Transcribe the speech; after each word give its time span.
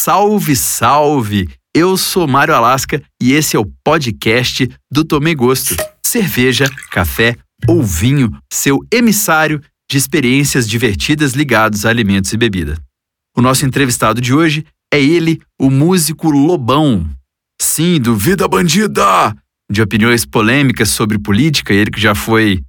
Salve, 0.00 0.54
salve! 0.54 1.48
Eu 1.74 1.96
sou 1.96 2.28
Mário 2.28 2.54
Alasca 2.54 3.02
e 3.20 3.32
esse 3.32 3.56
é 3.56 3.58
o 3.58 3.68
podcast 3.82 4.70
do 4.88 5.04
Tomei 5.04 5.34
Gosto. 5.34 5.74
Cerveja, 6.06 6.70
café 6.88 7.36
ou 7.66 7.82
vinho, 7.82 8.30
seu 8.50 8.78
emissário 8.92 9.60
de 9.90 9.98
experiências 9.98 10.68
divertidas 10.68 11.32
ligados 11.32 11.84
a 11.84 11.90
alimentos 11.90 12.32
e 12.32 12.36
bebida. 12.36 12.78
O 13.36 13.42
nosso 13.42 13.66
entrevistado 13.66 14.20
de 14.20 14.32
hoje 14.32 14.64
é 14.94 15.02
ele, 15.02 15.42
o 15.60 15.68
músico 15.68 16.30
Lobão. 16.30 17.04
Sim, 17.60 18.00
do 18.00 18.14
Vida 18.14 18.46
Bandida! 18.46 19.34
De 19.68 19.82
opiniões 19.82 20.24
polêmicas 20.24 20.90
sobre 20.90 21.18
política, 21.18 21.74
ele 21.74 21.90
que 21.90 22.00
já 22.00 22.14
foi 22.14 22.62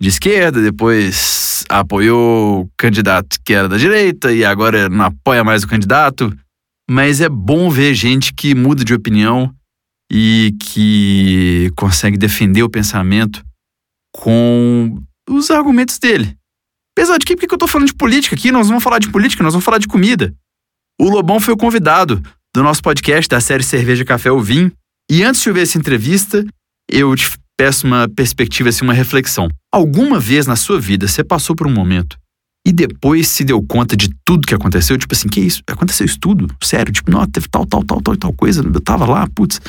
de 0.00 0.08
esquerda, 0.08 0.62
depois 0.62 1.64
apoiou 1.68 2.62
o 2.62 2.70
candidato 2.76 3.38
que 3.44 3.54
era 3.54 3.68
da 3.68 3.76
direita 3.76 4.32
e 4.32 4.44
agora 4.44 4.88
não 4.88 5.06
apoia 5.06 5.42
mais 5.42 5.64
o 5.64 5.68
candidato. 5.68 6.32
Mas 6.92 7.20
é 7.20 7.28
bom 7.28 7.70
ver 7.70 7.94
gente 7.94 8.34
que 8.34 8.52
muda 8.52 8.84
de 8.84 8.92
opinião 8.92 9.54
e 10.10 10.52
que 10.60 11.70
consegue 11.76 12.18
defender 12.18 12.64
o 12.64 12.68
pensamento 12.68 13.44
com 14.12 15.00
os 15.28 15.52
argumentos 15.52 16.00
dele. 16.00 16.36
Apesar 16.92 17.18
de 17.18 17.24
que, 17.24 17.36
por 17.36 17.46
que 17.46 17.54
eu 17.54 17.58
tô 17.58 17.68
falando 17.68 17.86
de 17.86 17.94
política 17.94 18.34
aqui? 18.34 18.50
Nós 18.50 18.66
vamos 18.66 18.82
falar 18.82 18.98
de 18.98 19.08
política, 19.08 19.44
nós 19.44 19.52
vamos 19.52 19.64
falar 19.64 19.78
de 19.78 19.86
comida. 19.86 20.34
O 21.00 21.08
Lobão 21.08 21.38
foi 21.38 21.54
o 21.54 21.56
convidado 21.56 22.20
do 22.52 22.60
nosso 22.60 22.82
podcast 22.82 23.28
da 23.28 23.40
série 23.40 23.62
Cerveja, 23.62 24.04
Café 24.04 24.32
ou 24.32 24.40
Vinho. 24.40 24.72
E 25.08 25.22
antes 25.22 25.42
de 25.42 25.48
eu 25.48 25.54
ver 25.54 25.62
essa 25.62 25.78
entrevista, 25.78 26.44
eu 26.90 27.14
te 27.14 27.38
peço 27.56 27.86
uma 27.86 28.08
perspectiva, 28.08 28.68
assim, 28.68 28.82
uma 28.82 28.92
reflexão. 28.92 29.48
Alguma 29.72 30.18
vez 30.18 30.44
na 30.44 30.56
sua 30.56 30.80
vida 30.80 31.06
você 31.06 31.22
passou 31.22 31.54
por 31.54 31.68
um 31.68 31.72
momento 31.72 32.18
e 32.66 32.72
depois 32.72 33.28
se 33.28 33.44
deu 33.44 33.62
conta 33.62 33.96
de 33.96 34.10
tudo 34.24 34.46
que 34.46 34.54
aconteceu? 34.54 34.98
Tipo 34.98 35.14
assim, 35.14 35.28
que 35.28 35.40
isso? 35.40 35.62
Aconteceu 35.66 36.04
isso 36.04 36.18
tudo? 36.20 36.46
Sério? 36.62 36.92
Tipo, 36.92 37.10
não, 37.10 37.26
teve 37.26 37.48
tal, 37.48 37.66
tal, 37.66 37.82
tal, 37.84 38.00
tal, 38.00 38.16
tal 38.16 38.32
coisa, 38.32 38.62
eu 38.62 38.80
tava 38.80 39.06
lá, 39.06 39.26
putz. 39.28 39.60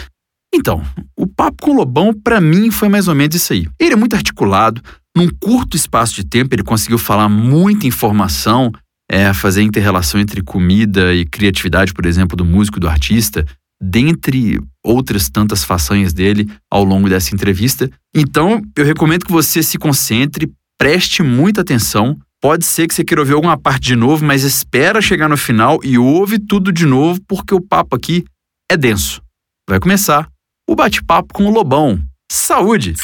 Então, 0.54 0.84
o 1.18 1.26
papo 1.26 1.64
com 1.64 1.72
o 1.72 1.76
Lobão, 1.76 2.14
para 2.14 2.42
mim, 2.42 2.70
foi 2.72 2.90
mais 2.90 3.08
ou 3.08 3.16
menos 3.16 3.36
isso 3.36 3.54
aí. 3.54 3.68
Ele 3.80 3.94
é 3.94 3.96
muito 3.96 4.16
articulado, 4.16 4.82
num 5.16 5.30
curto 5.30 5.76
espaço 5.76 6.16
de 6.16 6.26
tempo, 6.26 6.56
ele 6.56 6.64
conseguiu 6.64 6.98
falar 6.98 7.28
muita 7.28 7.86
informação, 7.86 8.72
é, 9.10 9.34
fazer 9.34 9.62
interrelação 9.62 10.20
entre 10.20 10.42
comida 10.42 11.14
e 11.14 11.26
criatividade, 11.26 11.94
por 11.94 12.06
exemplo, 12.06 12.38
do 12.38 12.46
músico 12.46 12.78
e 12.78 12.80
do 12.80 12.88
artista, 12.88 13.46
dentre 13.82 14.60
outras 14.84 15.30
tantas 15.30 15.64
façanhas 15.64 16.14
dele 16.14 16.50
ao 16.70 16.84
longo 16.84 17.10
dessa 17.10 17.36
entrevista. 17.36 17.90
Então, 18.16 18.62
eu 18.76 18.86
recomendo 18.86 19.26
que 19.26 19.32
você 19.32 19.62
se 19.62 19.78
concentre, 19.78 20.52
preste 20.78 21.22
muita 21.22 21.62
atenção. 21.62 22.18
Pode 22.42 22.66
ser 22.66 22.88
que 22.88 22.96
você 22.96 23.04
queira 23.04 23.22
ouvir 23.22 23.34
alguma 23.34 23.56
parte 23.56 23.84
de 23.84 23.96
novo, 23.96 24.26
mas 24.26 24.44
espera 24.44 25.00
chegar 25.00 25.30
no 25.30 25.38
final 25.38 25.80
e 25.84 26.00
ouve 26.00 26.40
tudo 26.40 26.72
de 26.72 26.88
novo, 26.88 27.22
porque 27.28 27.54
o 27.54 27.62
papo 27.62 27.96
aqui 27.96 28.26
é 28.70 28.76
denso. 28.76 29.22
Vai 29.70 29.80
começar 29.80 30.28
o 30.68 30.76
bate-papo 30.76 31.36
com 31.36 31.46
o 31.46 31.52
Lobão. 31.52 32.02
Saúde! 32.32 32.96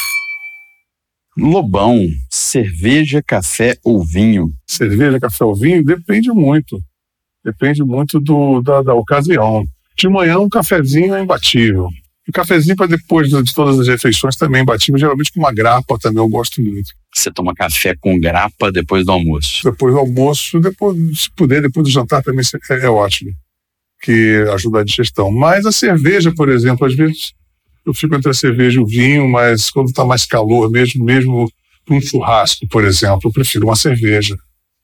Lobão, 1.38 2.00
cerveja, 2.32 3.22
café 3.22 3.78
ou 3.84 4.04
vinho? 4.04 4.52
Cerveja, 4.68 5.20
café 5.20 5.46
ou 5.46 5.56
vinho 5.56 5.86
depende 5.86 6.32
muito. 6.32 6.82
Depende 7.46 7.84
muito 7.84 8.20
do, 8.20 8.60
da, 8.64 8.82
da 8.82 8.96
ocasião. 8.96 9.64
De 9.96 10.10
manhã, 10.10 10.40
um 10.40 10.50
cafezinho 10.50 11.14
é 11.14 11.22
imbatível. 11.22 11.90
Um 12.28 12.32
cafezinho 12.32 12.76
para 12.76 12.88
depois 12.88 13.30
de 13.30 13.54
todas 13.54 13.80
as 13.80 13.88
refeições 13.88 14.36
também 14.36 14.62
imbatível. 14.62 15.00
Geralmente 15.00 15.32
com 15.32 15.40
uma 15.40 15.54
grapa 15.54 15.98
também 15.98 16.22
eu 16.22 16.28
gosto 16.28 16.62
muito. 16.62 16.90
Você 17.16 17.32
toma 17.32 17.56
café 17.56 17.96
com 17.96 18.20
grapa 18.20 18.72
depois 18.72 19.06
do 19.06 19.12
almoço? 19.14 19.64
Depois 19.64 19.94
do 19.94 20.00
almoço, 20.00 20.60
depois, 20.60 20.98
se 21.20 21.32
puder, 21.32 21.62
depois 21.62 21.86
do 21.86 21.92
jantar 21.92 22.22
também 22.22 22.44
é, 22.70 22.74
é 22.86 22.90
ótimo. 22.90 23.32
Que 24.02 24.46
ajuda 24.54 24.82
a 24.82 24.84
digestão. 24.84 25.32
Mas 25.32 25.66
a 25.66 25.72
cerveja, 25.72 26.34
por 26.36 26.50
exemplo, 26.50 26.86
às 26.86 26.94
vezes 26.94 27.34
eu 27.86 27.94
fico 27.94 28.14
entre 28.16 28.30
a 28.30 28.34
cerveja 28.34 28.80
e 28.80 28.84
o 28.84 28.86
vinho, 28.86 29.30
mas 29.30 29.70
quando 29.70 29.88
está 29.88 30.04
mais 30.04 30.26
calor, 30.26 30.70
mesmo, 30.70 31.06
mesmo 31.06 31.50
um 31.90 32.02
churrasco, 32.02 32.68
por 32.68 32.84
exemplo, 32.84 33.22
eu 33.24 33.32
prefiro 33.32 33.66
uma 33.66 33.76
cerveja 33.76 34.38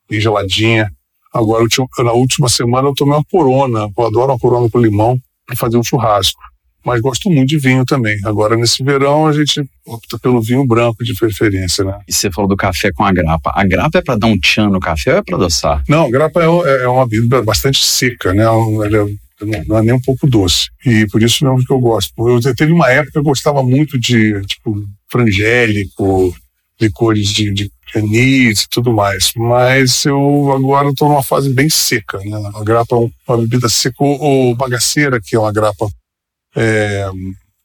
bem 0.09 0.21
geladinha. 0.21 0.89
Agora, 1.33 1.65
na 1.99 2.13
última 2.13 2.47
semana, 2.47 2.87
eu 2.87 2.93
tomei 2.93 3.15
uma 3.15 3.25
corona. 3.25 3.89
Eu 3.97 4.05
adoro 4.05 4.31
uma 4.31 4.39
corona 4.39 4.69
com 4.69 4.79
limão 4.79 5.19
para 5.45 5.55
fazer 5.55 5.77
um 5.77 5.83
churrasco. 5.83 6.39
Mas 6.85 7.01
gosto 7.01 7.29
muito 7.29 7.49
de 7.49 7.57
vinho 7.57 7.85
também. 7.85 8.17
Agora, 8.25 8.57
nesse 8.57 8.83
verão, 8.83 9.25
a 9.25 9.33
gente 9.33 9.63
opta 9.85 10.19
pelo 10.19 10.41
vinho 10.41 10.65
branco 10.65 11.03
de 11.03 11.13
preferência, 11.13 11.83
né? 11.83 11.99
E 12.07 12.13
você 12.13 12.31
falou 12.31 12.49
do 12.49 12.57
café 12.57 12.91
com 12.91 13.03
a 13.03 13.11
grapa. 13.11 13.51
A 13.55 13.65
grapa 13.65 13.99
é 13.99 14.01
para 14.01 14.17
dar 14.17 14.27
um 14.27 14.37
tchan 14.37 14.69
no 14.69 14.79
café 14.79 15.13
ou 15.13 15.17
é 15.19 15.23
para 15.23 15.35
adoçar? 15.35 15.83
Não, 15.87 16.05
a 16.05 16.11
grapa 16.11 16.41
é, 16.41 16.83
é 16.83 16.87
uma 16.87 17.07
bebida 17.07 17.41
bastante 17.41 17.83
seca, 17.83 18.33
né? 18.33 18.43
Ela 18.43 19.09
é, 19.41 19.63
não 19.65 19.77
é 19.77 19.81
nem 19.81 19.93
um 19.93 20.01
pouco 20.01 20.27
doce. 20.27 20.67
E 20.85 21.07
por 21.07 21.21
isso 21.21 21.45
mesmo 21.45 21.65
que 21.65 21.71
eu 21.71 21.79
gosto. 21.79 22.13
Eu 22.17 22.55
teve 22.55 22.71
uma 22.71 22.89
época 22.89 23.11
que 23.11 23.17
eu 23.17 23.23
gostava 23.23 23.63
muito 23.63 23.99
de, 23.99 24.41
tipo, 24.45 24.83
frangélico, 25.09 26.35
licores 26.79 27.29
de, 27.29 27.51
de 27.51 27.71
anis 27.95 28.63
e 28.63 28.69
tudo 28.69 28.93
mais. 28.93 29.31
Mas 29.35 30.05
eu 30.05 30.51
agora 30.53 30.89
estou 30.89 31.09
numa 31.09 31.23
fase 31.23 31.49
bem 31.49 31.69
seca, 31.69 32.19
né? 32.19 32.51
A 32.55 32.63
grapa 32.63 32.95
é 32.95 33.09
uma 33.27 33.37
bebida 33.37 33.69
seca, 33.69 33.95
ou 33.99 34.55
bagaceira, 34.55 35.19
que 35.21 35.35
é 35.35 35.39
uma 35.39 35.51
grapa 35.51 35.87
é, 36.55 37.09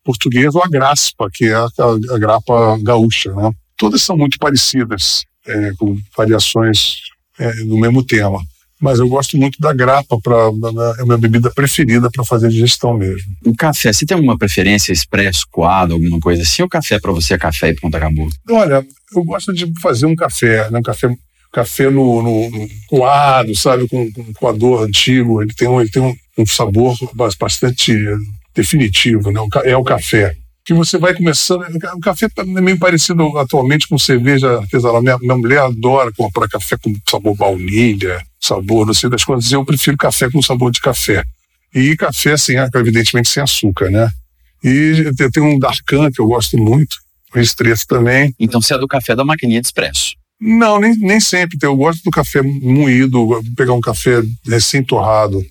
portuguesa, 0.05 0.59
ou 0.59 0.65
a 0.65 0.69
graspa, 0.69 1.29
que 1.33 1.47
é 1.47 1.55
a, 1.55 1.65
a, 1.65 2.15
a, 2.15 2.19
grapa 2.19 2.79
gaúcha, 2.83 3.33
né? 3.35 3.51
Todas 3.77 4.03
são 4.03 4.17
muito 4.17 4.39
parecidas, 4.39 5.25
é, 5.47 5.73
com 5.79 5.97
variações 6.17 7.01
é, 7.39 7.53
no 7.65 7.79
mesmo 7.79 8.05
tema 8.05 8.41
mas 8.81 8.99
eu 8.99 9.09
gosto 9.09 9.37
muito 9.37 9.61
da 9.61 9.73
grapa, 9.73 10.19
pra, 10.21 10.37
é 10.99 11.03
a 11.03 11.05
minha 11.05 11.19
bebida 11.19 11.51
preferida 11.51 12.09
para 12.11 12.25
fazer 12.25 12.49
digestão 12.49 12.95
mesmo. 12.95 13.33
O 13.45 13.55
café, 13.55 13.93
você 13.93 14.07
tem 14.07 14.15
alguma 14.15 14.39
preferência, 14.39 14.93
expresso, 14.93 15.47
coado, 15.51 15.95
alguma 15.95 16.21
coisa 16.21 16.43
assim, 16.43 16.63
ou 16.63 16.69
café 16.69 16.99
para 17.01 17.13
você 17.13 17.35
é 17.35 17.39
café 17.39 17.71
e 17.71 17.75
ponto 17.75 17.97
acabou? 17.97 18.29
Olha, 18.51 18.87
eu 19.15 19.25
gosto 19.25 19.53
de 19.53 19.73
fazer 19.81 20.07
um 20.07 20.15
café, 20.15 20.71
né? 20.71 20.79
um 20.79 20.83
café, 20.83 21.09
café 21.53 21.91
no, 21.91 22.23
no, 22.23 22.51
no 22.51 22.69
coado, 22.87 23.55
sabe, 23.57 23.89
com, 23.89 24.11
com, 24.13 24.21
um 24.21 24.33
coador 24.33 24.83
antigo, 24.83 25.43
ele 25.43 25.53
tem, 25.55 25.67
um, 25.67 25.81
ele 25.81 25.91
tem 25.91 26.03
um, 26.03 26.15
um 26.39 26.47
sabor 26.47 26.97
bastante 27.15 27.93
definitivo, 28.61 29.31
né? 29.31 29.41
é 29.65 29.77
o 29.77 29.85
café 29.85 30.37
que 30.65 30.75
você 30.75 30.99
vai 30.99 31.15
começando. 31.15 31.65
O 31.95 32.01
café 32.01 32.29
tá 32.29 32.43
é 32.43 32.45
meio 32.45 32.79
parecido 32.79 33.39
atualmente 33.39 33.89
com 33.89 33.97
cerveja 33.97 34.59
artesanal. 34.59 35.01
Minha, 35.01 35.19
minha 35.19 35.37
mulher 35.37 35.61
adora 35.61 36.13
comprar 36.13 36.47
café 36.47 36.77
com 36.77 36.95
sabor 37.09 37.35
baunilha, 37.35 38.23
sabor, 38.39 38.85
não 38.85 38.93
sei 38.93 39.09
das 39.09 39.25
coisas. 39.25 39.51
Eu 39.51 39.65
prefiro 39.65 39.97
café 39.97 40.31
com 40.31 40.43
sabor 40.43 40.71
de 40.71 40.81
café. 40.81 41.25
E 41.75 41.97
café, 41.97 42.37
sem, 42.37 42.57
evidentemente, 42.75 43.31
sem 43.31 43.43
açúcar, 43.43 43.91
né? 43.91 44.11
E 44.63 45.11
tem 45.33 45.43
um 45.43 45.59
Darkan 45.59 46.11
que 46.11 46.21
eu 46.21 46.27
gosto 46.27 46.59
muito, 46.59 46.99
o 47.35 47.39
Estreito 47.39 47.87
também. 47.87 48.35
Então 48.39 48.61
você 48.61 48.75
é 48.75 48.79
do 48.79 48.89
café 48.89 49.17
da 49.17 49.25
maquininha 49.25 49.63
de 49.63 49.69
expresso? 49.69 50.17
Não, 50.39 50.79
nem, 50.79 50.95
nem 50.99 51.19
sempre. 51.21 51.57
Eu 51.63 51.77
gosto 51.77 52.03
do 52.05 52.11
café 52.11 52.43
moído, 52.43 53.41
pegar 53.57 53.73
um 53.73 53.81
café 53.81 54.23
recém-torrado 54.47 55.43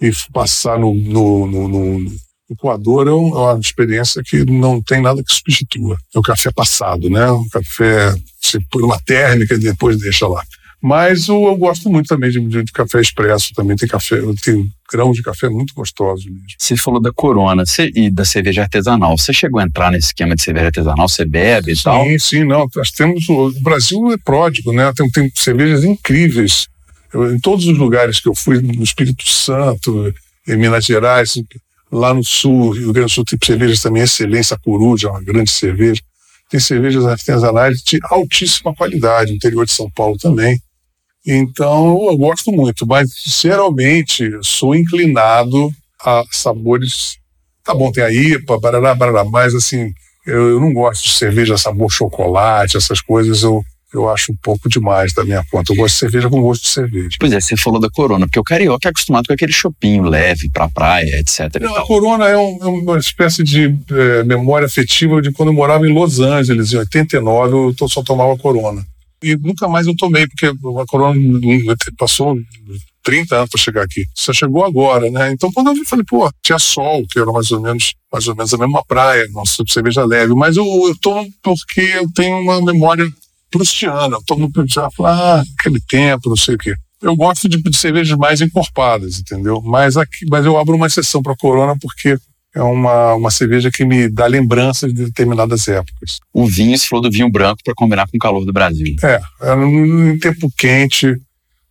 e 0.00 0.10
passar 0.32 0.76
no, 0.76 0.92
no, 0.92 1.46
no, 1.46 1.68
no 1.68 2.25
o 2.48 2.56
coador 2.56 3.08
é, 3.08 3.10
é 3.10 3.14
uma 3.14 3.58
experiência 3.58 4.22
que 4.24 4.44
não 4.44 4.80
tem 4.80 5.00
nada 5.00 5.22
que 5.22 5.32
substitua. 5.32 5.96
É 6.14 6.18
o 6.18 6.22
café 6.22 6.50
passado, 6.50 7.10
né? 7.10 7.28
O 7.30 7.48
café, 7.50 8.14
você 8.40 8.58
põe 8.70 8.82
uma 8.82 9.00
térmica 9.00 9.54
e 9.54 9.58
depois 9.58 9.98
deixa 9.98 10.26
lá. 10.28 10.42
Mas 10.80 11.26
eu, 11.26 11.42
eu 11.46 11.56
gosto 11.56 11.90
muito 11.90 12.06
também 12.06 12.30
de, 12.30 12.38
de, 12.40 12.62
de, 12.62 12.72
café 12.72 13.00
expresso, 13.00 13.52
também 13.54 13.76
tem 13.76 13.88
café, 13.88 14.20
tem 14.44 14.70
grãos 14.92 15.16
de 15.16 15.22
café 15.22 15.48
muito 15.48 15.74
gostosos 15.74 16.26
mesmo. 16.26 16.44
Você 16.56 16.76
falou 16.76 17.00
da 17.00 17.10
Corona 17.12 17.64
você, 17.64 17.90
e 17.94 18.10
da 18.10 18.24
cerveja 18.24 18.62
artesanal. 18.62 19.16
Você 19.18 19.32
chegou 19.32 19.58
a 19.58 19.64
entrar 19.64 19.90
nesse 19.90 20.08
esquema 20.08 20.36
de 20.36 20.42
cerveja 20.42 20.66
artesanal? 20.66 21.08
Você 21.08 21.24
bebe 21.24 21.72
e 21.72 21.76
sim, 21.76 21.82
tal? 21.82 22.04
Sim, 22.04 22.18
sim, 22.18 22.44
não. 22.44 22.68
Nós 22.76 22.90
temos, 22.92 23.28
o 23.28 23.50
Brasil 23.62 24.12
é 24.12 24.16
pródigo, 24.18 24.72
né? 24.72 24.92
Tem, 24.94 25.10
tem 25.10 25.32
cervejas 25.34 25.82
incríveis. 25.82 26.68
Eu, 27.12 27.34
em 27.34 27.40
todos 27.40 27.66
os 27.66 27.76
lugares 27.76 28.20
que 28.20 28.28
eu 28.28 28.34
fui, 28.34 28.60
no 28.60 28.84
Espírito 28.84 29.28
Santo, 29.28 30.14
em 30.46 30.56
Minas 30.56 30.84
Gerais, 30.84 31.36
Lá 31.96 32.12
no 32.12 32.22
sul, 32.22 32.72
Rio 32.72 32.92
Grande 32.92 33.10
do 33.10 33.14
Sul, 33.14 33.24
tem 33.24 33.38
cervejas 33.42 33.80
também, 33.80 34.02
Excelência 34.02 34.58
Coruja, 34.62 35.08
uma 35.08 35.22
grande 35.22 35.50
cerveja. 35.50 36.02
Tem 36.50 36.60
cervejas 36.60 37.06
artesanais 37.06 37.80
de 37.82 37.98
altíssima 38.02 38.74
qualidade, 38.74 39.30
no 39.30 39.36
interior 39.36 39.64
de 39.64 39.72
São 39.72 39.90
Paulo 39.90 40.18
também. 40.18 40.60
Então, 41.26 42.06
eu 42.10 42.16
gosto 42.18 42.52
muito, 42.52 42.86
mas 42.86 43.10
geralmente 43.40 44.30
sou 44.42 44.74
inclinado 44.74 45.72
a 46.04 46.22
sabores. 46.30 47.16
Tá 47.64 47.74
bom, 47.74 47.90
tem 47.90 48.04
a 48.04 48.12
IPA, 48.12 48.60
barará, 48.60 48.94
barará, 48.94 49.24
mas 49.24 49.54
assim, 49.54 49.90
eu, 50.26 50.50
eu 50.50 50.60
não 50.60 50.74
gosto 50.74 51.02
de 51.02 51.14
cerveja 51.14 51.56
sabor 51.56 51.90
chocolate, 51.90 52.76
essas 52.76 53.00
coisas. 53.00 53.42
Eu, 53.42 53.64
eu 53.92 54.08
acho 54.08 54.32
um 54.32 54.36
pouco 54.42 54.68
demais 54.68 55.12
da 55.12 55.24
minha 55.24 55.44
conta. 55.50 55.72
Eu 55.72 55.76
gosto 55.76 55.94
de 55.94 56.00
cerveja 56.00 56.28
com 56.28 56.40
gosto 56.40 56.62
de 56.62 56.68
cerveja. 56.68 57.16
Pois 57.18 57.32
é, 57.32 57.40
você 57.40 57.56
falou 57.56 57.80
da 57.80 57.88
Corona, 57.88 58.26
porque 58.26 58.40
o 58.40 58.44
carioca 58.44 58.88
é 58.88 58.90
acostumado 58.90 59.26
com 59.26 59.32
aquele 59.32 59.52
chopinho 59.52 60.04
leve 60.04 60.50
pra 60.50 60.68
praia, 60.68 61.18
etc. 61.18 61.60
Não, 61.60 61.76
a 61.76 61.86
Corona 61.86 62.28
é, 62.28 62.36
um, 62.36 62.58
é, 62.60 62.66
uma 62.66 62.98
espécie 62.98 63.42
de 63.42 63.74
é, 63.90 64.24
memória 64.24 64.66
afetiva 64.66 65.22
de 65.22 65.32
quando 65.32 65.50
eu 65.50 65.54
morava 65.54 65.86
em 65.86 65.92
Los 65.92 66.20
Angeles, 66.20 66.72
em 66.72 66.78
89, 66.78 67.74
eu 67.80 67.88
só 67.88 68.02
tomava 68.02 68.36
Corona. 68.36 68.84
E 69.22 69.34
nunca 69.36 69.66
mais 69.66 69.86
eu 69.86 69.96
tomei, 69.96 70.26
porque 70.26 70.46
a 70.46 70.86
Corona 70.86 71.18
passou 71.96 72.36
30 73.02 73.36
anos 73.36 73.50
para 73.50 73.60
chegar 73.60 73.82
aqui. 73.82 74.04
Você 74.14 74.34
chegou 74.34 74.64
agora, 74.64 75.08
né? 75.10 75.32
Então 75.32 75.50
quando 75.52 75.68
eu 75.68 75.74
vi, 75.74 75.84
falei, 75.84 76.04
pô, 76.06 76.28
tinha 76.42 76.58
sol, 76.58 77.04
que 77.08 77.18
era 77.18 77.30
mais 77.30 77.50
ou 77.52 77.60
menos, 77.60 77.94
mais 78.12 78.26
ou 78.26 78.34
menos 78.34 78.52
a 78.52 78.58
mesma 78.58 78.84
praia, 78.84 79.26
nossa 79.32 79.62
cerveja 79.68 80.04
leve, 80.04 80.34
mas 80.34 80.56
eu, 80.56 80.64
eu 80.64 80.94
tomo 81.00 81.26
porque 81.40 81.80
eu 81.80 82.06
tenho 82.12 82.36
uma 82.40 82.60
memória 82.60 83.08
prustiana, 83.50 84.16
eu 84.16 84.22
tomo 84.24 84.50
já 84.66 84.88
ah, 85.04 85.42
aquele 85.58 85.80
tempo, 85.80 86.28
não 86.28 86.36
sei 86.36 86.54
o 86.54 86.58
quê. 86.58 86.74
Eu 87.02 87.14
gosto 87.14 87.48
de, 87.48 87.62
de 87.62 87.76
cervejas 87.76 88.16
mais 88.16 88.40
encorpadas, 88.40 89.18
entendeu? 89.18 89.60
Mas 89.62 89.96
aqui, 89.96 90.26
mas 90.30 90.44
eu 90.44 90.58
abro 90.58 90.74
uma 90.74 90.86
exceção 90.86 91.22
para 91.22 91.36
Corona 91.36 91.76
porque 91.80 92.16
é 92.54 92.62
uma, 92.62 93.14
uma 93.14 93.30
cerveja 93.30 93.70
que 93.70 93.84
me 93.84 94.08
dá 94.08 94.26
lembranças 94.26 94.92
de 94.92 95.04
determinadas 95.04 95.68
épocas. 95.68 96.18
O 96.32 96.46
vinho, 96.46 96.76
você 96.76 96.86
falou 96.86 97.02
do 97.02 97.10
vinho 97.10 97.30
branco 97.30 97.60
para 97.62 97.74
combinar 97.74 98.08
com 98.08 98.16
o 98.16 98.20
calor 98.20 98.46
do 98.46 98.52
Brasil. 98.52 98.96
É, 99.02 99.20
é 99.42 99.54
em 99.54 100.18
tempo 100.18 100.50
quente, 100.56 101.14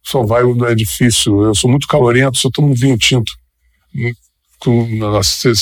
só 0.03 0.23
vai, 0.23 0.43
é 0.69 0.75
difícil. 0.75 1.41
Eu 1.41 1.55
sou 1.55 1.69
muito 1.69 1.87
calorento, 1.87 2.37
só 2.37 2.51
tomo 2.51 2.75
vinho 2.75 2.97
tinto. 2.97 3.33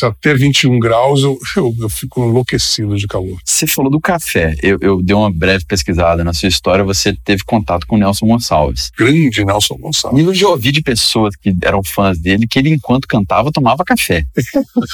Até 0.04 0.34
21 0.34 0.80
graus 0.80 1.24
eu, 1.24 1.38
eu, 1.56 1.76
eu, 1.80 1.90
fico 1.90 2.24
enlouquecido 2.24 2.96
de 2.96 3.08
calor. 3.08 3.38
Você 3.44 3.68
falou 3.68 3.92
do 3.92 4.00
café. 4.00 4.56
Eu, 4.62 4.78
eu 4.82 5.02
dei 5.02 5.16
uma 5.16 5.32
breve 5.32 5.66
pesquisada 5.66 6.24
na 6.24 6.34
sua 6.34 6.50
história. 6.50 6.84
Você 6.84 7.16
teve 7.24 7.44
contato 7.44 7.86
com 7.88 7.96
o 7.96 8.00
Nelson 8.00 8.28
Gonçalves. 8.28 8.92
Grande 8.98 9.44
Nelson 9.44 9.78
Gonçalves. 9.78 10.22
E 10.22 10.26
eu 10.26 10.34
já 10.34 10.48
ouvi 10.48 10.72
de 10.72 10.82
pessoas 10.82 11.36
que 11.36 11.56
eram 11.64 11.84
fãs 11.84 12.20
dele 12.20 12.48
que 12.48 12.60
ele, 12.60 12.70
enquanto 12.70 13.08
cantava, 13.08 13.52
tomava 13.52 13.84
café. 13.84 14.26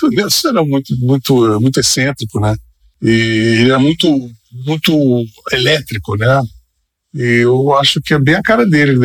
o 0.03 0.09
Nelson 0.13 0.49
era 0.49 0.63
muito, 0.63 0.95
muito, 0.97 1.61
muito 1.61 1.79
excêntrico, 1.79 2.39
né? 2.39 2.55
E 3.01 3.09
ele 3.09 3.69
era 3.69 3.79
muito, 3.79 4.31
muito 4.65 5.25
elétrico, 5.51 6.17
né? 6.17 6.41
E 7.13 7.41
eu 7.41 7.73
acho 7.75 7.99
que 8.01 8.13
é 8.13 8.19
bem 8.19 8.35
a 8.35 8.41
cara 8.41 8.65
dele, 8.65 8.97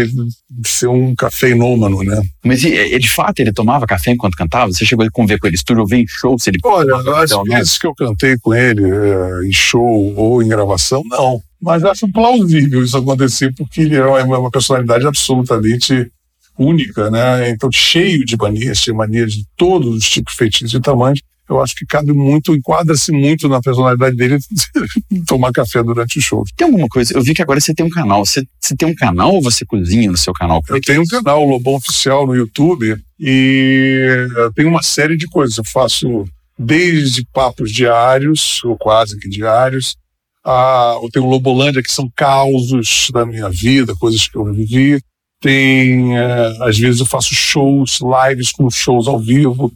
de 0.50 0.68
ser 0.68 0.88
um 0.88 1.14
cafeinômano, 1.14 2.02
né? 2.02 2.20
Mas 2.44 2.62
e, 2.62 2.98
de 2.98 3.10
fato 3.10 3.40
ele 3.40 3.52
tomava 3.52 3.86
café 3.86 4.10
enquanto 4.10 4.36
cantava? 4.36 4.70
Você 4.70 4.84
chegou 4.84 5.06
a 5.06 5.10
conviver 5.10 5.38
com 5.38 5.46
ele? 5.46 5.56
Estúdio 5.56 5.82
ouvir 5.82 6.02
em 6.02 6.06
show? 6.06 6.38
Se 6.38 6.50
ele 6.50 6.58
Olha, 6.62 6.94
as 6.96 7.30
vezes 7.44 7.78
que 7.78 7.86
eu 7.86 7.94
cantei 7.94 8.36
com 8.38 8.54
ele, 8.54 8.82
é, 8.84 9.46
em 9.46 9.52
show 9.52 10.14
ou 10.16 10.42
em 10.42 10.48
gravação, 10.48 11.02
não. 11.06 11.40
Mas 11.60 11.82
acho 11.82 12.06
plausível 12.12 12.84
isso 12.84 12.96
acontecer, 12.98 13.54
porque 13.56 13.80
ele 13.80 13.96
é 13.96 14.04
uma 14.04 14.50
personalidade 14.50 15.06
absolutamente 15.06 16.10
única, 16.58 17.10
né? 17.10 17.48
Então, 17.48 17.70
cheio 17.72 18.24
de 18.24 18.36
manias, 18.36 18.78
cheio 18.78 18.94
de 18.94 18.98
manias 18.98 19.32
de 19.32 19.46
todos 19.56 19.96
os 19.96 20.08
tipos, 20.08 20.34
feitiços 20.34 20.74
e 20.74 20.80
tamanhos 20.80 21.20
eu 21.48 21.60
acho 21.62 21.74
que 21.74 21.84
cabe 21.84 22.12
muito, 22.12 22.54
enquadra-se 22.54 23.12
muito 23.12 23.48
na 23.48 23.60
personalidade 23.60 24.16
dele 24.16 24.38
tomar 25.26 25.52
café 25.52 25.82
durante 25.82 26.18
o 26.18 26.22
show. 26.22 26.42
Tem 26.56 26.66
alguma 26.66 26.88
coisa? 26.88 27.14
Eu 27.14 27.22
vi 27.22 27.34
que 27.34 27.42
agora 27.42 27.60
você 27.60 27.74
tem 27.74 27.84
um 27.84 27.90
canal. 27.90 28.24
Você, 28.24 28.42
você 28.58 28.74
tem 28.74 28.88
um 28.88 28.94
canal 28.94 29.34
ou 29.34 29.42
você 29.42 29.64
cozinha 29.64 30.10
no 30.10 30.16
seu 30.16 30.32
canal? 30.32 30.62
eu 30.68 30.80
tenho 30.80 31.02
um 31.02 31.06
canal, 31.06 31.44
Lobão 31.44 31.74
Oficial, 31.74 32.26
no 32.26 32.34
YouTube, 32.34 32.96
e 33.20 34.26
tenho 34.54 34.70
uma 34.70 34.82
série 34.82 35.16
de 35.16 35.26
coisas. 35.26 35.58
Eu 35.58 35.64
faço 35.64 36.24
desde 36.58 37.26
papos 37.32 37.70
diários, 37.70 38.62
ou 38.64 38.76
quase 38.78 39.18
que 39.18 39.28
diários, 39.28 39.96
a, 40.42 40.98
eu 41.02 41.10
tenho 41.10 41.26
Lobolândia, 41.26 41.82
que 41.82 41.92
são 41.92 42.10
causos 42.16 43.10
da 43.12 43.26
minha 43.26 43.50
vida, 43.50 43.94
coisas 43.96 44.26
que 44.26 44.36
eu 44.36 44.44
vivi. 44.44 44.98
Tem, 45.40 46.16
é, 46.16 46.56
às 46.62 46.78
vezes 46.78 47.00
eu 47.00 47.06
faço 47.06 47.34
shows, 47.34 47.98
lives 48.00 48.50
com 48.50 48.70
shows 48.70 49.06
ao 49.06 49.18
vivo 49.18 49.70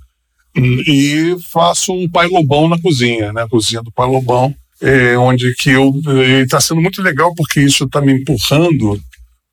e 0.59 1.37
faço 1.41 1.93
um 1.93 2.09
pai 2.09 2.27
lobão 2.27 2.69
na 2.69 2.79
cozinha, 2.79 3.33
né? 3.33 3.43
A 3.43 3.49
cozinha 3.49 3.83
do 3.83 3.93
pai 3.93 4.09
lobão, 4.09 4.55
é, 4.81 5.17
onde 5.19 5.55
que 5.55 5.71
eu 5.71 5.93
está 6.43 6.61
sendo 6.61 6.81
muito 6.81 7.03
legal 7.03 7.35
porque 7.35 7.61
isso 7.61 7.85
está 7.85 8.01
me 8.01 8.13
empurrando 8.13 9.01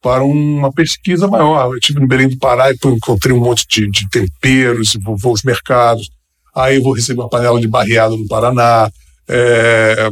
para 0.01 0.23
uma 0.23 0.71
pesquisa 0.71 1.27
maior. 1.27 1.71
Eu 1.71 1.77
estive 1.77 1.99
no 1.99 2.07
Belém 2.07 2.29
do 2.29 2.37
Pará 2.37 2.71
e 2.71 2.77
encontrei 2.85 3.35
um 3.35 3.39
monte 3.39 3.65
de, 3.67 3.89
de 3.89 4.09
temperos, 4.09 4.95
vou, 5.01 5.17
vou 5.17 5.31
aos 5.31 5.43
mercados. 5.43 6.09
Aí 6.55 6.79
vou 6.79 6.93
receber 6.93 7.21
uma 7.21 7.29
panela 7.29 7.59
de 7.59 7.67
barreado 7.67 8.15
no 8.15 8.27
Paraná. 8.27 8.89
É, 9.27 10.07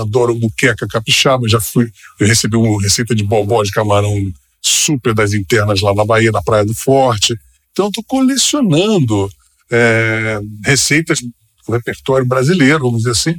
adoro 0.00 0.34
buqueca 0.34 0.86
capixaba, 0.88 1.46
já 1.46 1.60
fui, 1.60 1.86
eu 2.18 2.26
recebi 2.26 2.56
uma 2.56 2.80
receita 2.80 3.14
de 3.14 3.22
bobó 3.22 3.62
de 3.62 3.70
camarão 3.70 4.32
super 4.62 5.12
das 5.12 5.34
internas 5.34 5.82
lá 5.82 5.92
na 5.92 6.02
Bahia, 6.06 6.32
na 6.32 6.42
Praia 6.42 6.64
do 6.64 6.74
Forte. 6.74 7.38
Então, 7.72 7.88
estou 7.88 8.02
colecionando 8.04 9.28
é, 9.70 10.40
receitas 10.64 11.18
do 11.20 11.72
repertório 11.72 12.26
brasileiro, 12.26 12.80
vamos 12.80 12.98
dizer 12.98 13.10
assim, 13.10 13.34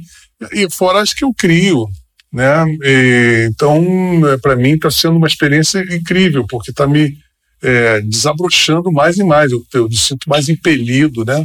e 0.52 0.70
fora 0.70 1.00
as 1.00 1.12
que 1.12 1.24
eu 1.24 1.32
crio. 1.32 1.86
Né? 2.32 2.64
E, 2.82 3.48
então, 3.50 3.82
é, 4.28 4.36
para 4.36 4.56
mim, 4.56 4.74
está 4.74 4.90
sendo 4.90 5.16
uma 5.16 5.26
experiência 5.26 5.80
incrível, 5.94 6.44
porque 6.48 6.70
está 6.70 6.86
me 6.86 7.16
é, 7.62 8.00
desabrochando 8.00 8.92
mais 8.92 9.16
e 9.16 9.24
mais. 9.24 9.50
Eu, 9.52 9.64
eu 9.74 9.88
me 9.88 9.96
sinto 9.96 10.28
mais 10.28 10.48
impelido 10.48 11.24
né, 11.24 11.44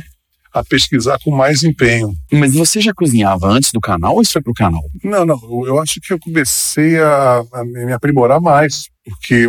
a 0.54 0.64
pesquisar 0.64 1.18
com 1.24 1.32
mais 1.32 1.64
empenho. 1.64 2.14
Mas 2.32 2.54
você 2.54 2.82
já 2.82 2.94
cozinhava 2.94 3.48
antes 3.48 3.72
do 3.72 3.80
canal 3.80 4.16
ou 4.16 4.22
isso 4.22 4.34
foi 4.34 4.42
para 4.42 4.52
o 4.52 4.56
canal? 4.56 4.82
Não, 5.04 5.26
não. 5.26 5.40
Eu, 5.44 5.68
eu 5.68 5.80
acho 5.80 6.00
que 6.02 6.12
eu 6.14 6.20
comecei 6.20 7.00
a, 7.00 7.44
a, 7.54 7.64
me 7.64 7.94
aprimorar 7.94 8.42
mais, 8.42 8.90
porque 9.06 9.48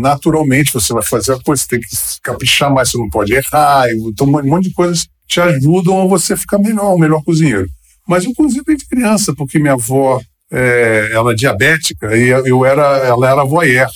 naturalmente 0.00 0.72
você 0.72 0.92
vai 0.92 1.02
fazer 1.02 1.34
a 1.34 1.40
coisa, 1.40 1.62
você 1.62 1.68
tem 1.68 1.80
que 1.80 1.88
caprichar 2.22 2.72
mais, 2.72 2.90
você 2.90 2.98
não 2.98 3.08
pode 3.08 3.34
errar. 3.34 3.90
Então, 3.92 4.26
um 4.26 4.46
monte 4.46 4.68
de 4.68 4.74
coisas 4.74 5.06
te 5.26 5.40
ajudam 5.40 6.02
a 6.02 6.06
você 6.06 6.36
ficar 6.36 6.58
melhor, 6.58 6.94
um 6.94 6.98
melhor 6.98 7.22
cozinheiro. 7.22 7.66
Mas 8.06 8.24
eu 8.24 8.32
cozinho 8.34 8.64
desde 8.64 8.86
criança, 8.86 9.34
porque 9.34 9.58
minha 9.58 9.74
avó 9.74 10.20
é, 10.50 11.10
ela 11.12 11.32
é 11.32 11.34
diabética 11.34 12.16
e 12.16 12.28
eu 12.28 12.64
era, 12.64 12.82
ela 12.98 13.30
era 13.30 13.44
voyeur. 13.44 13.90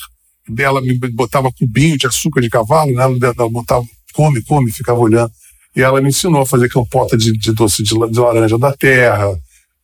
Ela 0.58 0.80
me 0.82 0.98
botava 1.12 1.50
cubinho 1.52 1.96
de 1.96 2.06
açúcar 2.06 2.40
de 2.40 2.50
cavalo, 2.50 2.92
né? 2.92 3.02
ela 3.04 3.48
botava, 3.48 3.84
come, 4.12 4.42
come, 4.42 4.70
ficava 4.70 4.98
olhando. 4.98 5.30
E 5.74 5.80
ela 5.80 6.00
me 6.00 6.08
ensinou 6.08 6.42
a 6.42 6.46
fazer 6.46 6.68
compota 6.70 7.16
de, 7.16 7.32
de 7.32 7.52
doce 7.52 7.82
de, 7.82 7.94
de, 8.10 8.20
laranja 8.20 8.58
da 8.58 8.72
terra, 8.72 9.34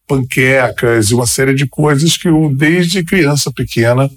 panquecas 0.06 1.10
e 1.10 1.14
uma 1.14 1.26
série 1.26 1.54
de 1.54 1.66
coisas 1.66 2.16
que 2.16 2.28
eu, 2.28 2.52
desde 2.54 3.04
criança 3.04 3.50
pequena, 3.50 4.10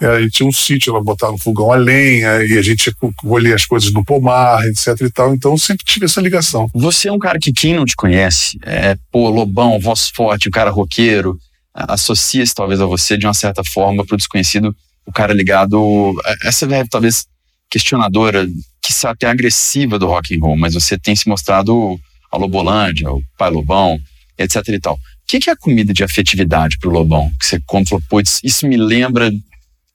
é, 0.00 0.06
a 0.06 0.20
gente 0.20 0.32
tinha 0.32 0.48
um 0.48 0.52
sítio, 0.52 0.90
ela 0.90 1.02
botava 1.02 1.32
no 1.32 1.38
fogão 1.38 1.72
a 1.72 1.76
lenha 1.76 2.44
e 2.44 2.56
a 2.56 2.62
gente 2.62 2.92
colhia 3.16 3.54
as 3.54 3.66
coisas 3.66 3.92
no 3.92 4.04
pomar, 4.04 4.64
etc 4.66 5.00
e 5.00 5.10
tal. 5.10 5.34
Então 5.34 5.58
sempre 5.58 5.84
tive 5.84 6.06
essa 6.06 6.20
ligação. 6.20 6.70
Você 6.72 7.08
é 7.08 7.12
um 7.12 7.18
cara 7.18 7.38
que 7.38 7.52
quem 7.52 7.74
não 7.74 7.84
te 7.84 7.96
conhece, 7.96 8.58
é, 8.62 8.96
pô, 9.10 9.28
lobão, 9.28 9.80
voz 9.80 10.08
forte, 10.08 10.48
um 10.48 10.52
cara 10.52 10.70
roqueiro, 10.70 11.36
associa-se 11.74 12.54
talvez 12.54 12.80
a 12.80 12.86
você 12.86 13.16
de 13.16 13.26
uma 13.26 13.34
certa 13.34 13.62
forma 13.64 14.04
para 14.04 14.14
o 14.14 14.18
desconhecido, 14.18 14.74
o 15.04 15.12
cara 15.12 15.32
ligado, 15.32 16.14
essa 16.44 16.64
é 16.66 16.84
talvez 16.88 17.26
questionadora 17.70 18.46
que 18.82 19.06
até 19.06 19.28
agressiva 19.28 19.98
do 19.98 20.06
rock 20.06 20.36
and 20.36 20.40
roll, 20.40 20.56
mas 20.56 20.74
você 20.74 20.98
tem 20.98 21.14
se 21.14 21.28
mostrado 21.28 21.98
a 22.30 22.36
Lobolândia, 22.36 23.10
o 23.10 23.22
Pai 23.36 23.50
Lobão, 23.50 23.98
etc 24.38 24.56
e 24.68 24.80
tal. 24.80 24.94
O 24.94 24.98
que 25.26 25.50
é 25.50 25.52
a 25.52 25.56
comida 25.56 25.92
de 25.92 26.02
afetividade 26.02 26.78
para 26.78 26.88
o 26.88 26.92
Lobão? 26.92 27.30
Que 27.38 27.46
você 27.46 27.60
conta, 27.66 27.98
pô, 28.08 28.20
isso 28.20 28.66
me 28.66 28.76
lembra 28.76 29.30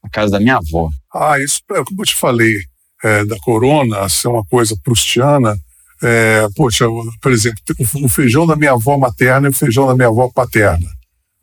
a 0.02 0.08
casa 0.08 0.32
da 0.32 0.40
minha 0.40 0.56
avó. 0.56 0.90
Ah, 1.12 1.38
isso, 1.40 1.60
é, 1.72 1.82
como 1.84 2.02
eu 2.02 2.06
te 2.06 2.14
falei, 2.14 2.56
é, 3.02 3.24
da 3.24 3.36
corona 3.40 4.08
ser 4.08 4.28
uma 4.28 4.44
coisa 4.44 4.76
prustiana, 4.84 5.56
é, 6.02 6.46
poxa, 6.54 6.86
por 7.20 7.32
exemplo, 7.32 7.58
o 8.02 8.08
feijão 8.08 8.46
da 8.46 8.56
minha 8.56 8.72
avó 8.72 8.96
materna 8.98 9.48
e 9.48 9.50
o 9.50 9.54
feijão 9.54 9.86
da 9.86 9.94
minha 9.94 10.08
avó 10.08 10.28
paterna. 10.28 10.86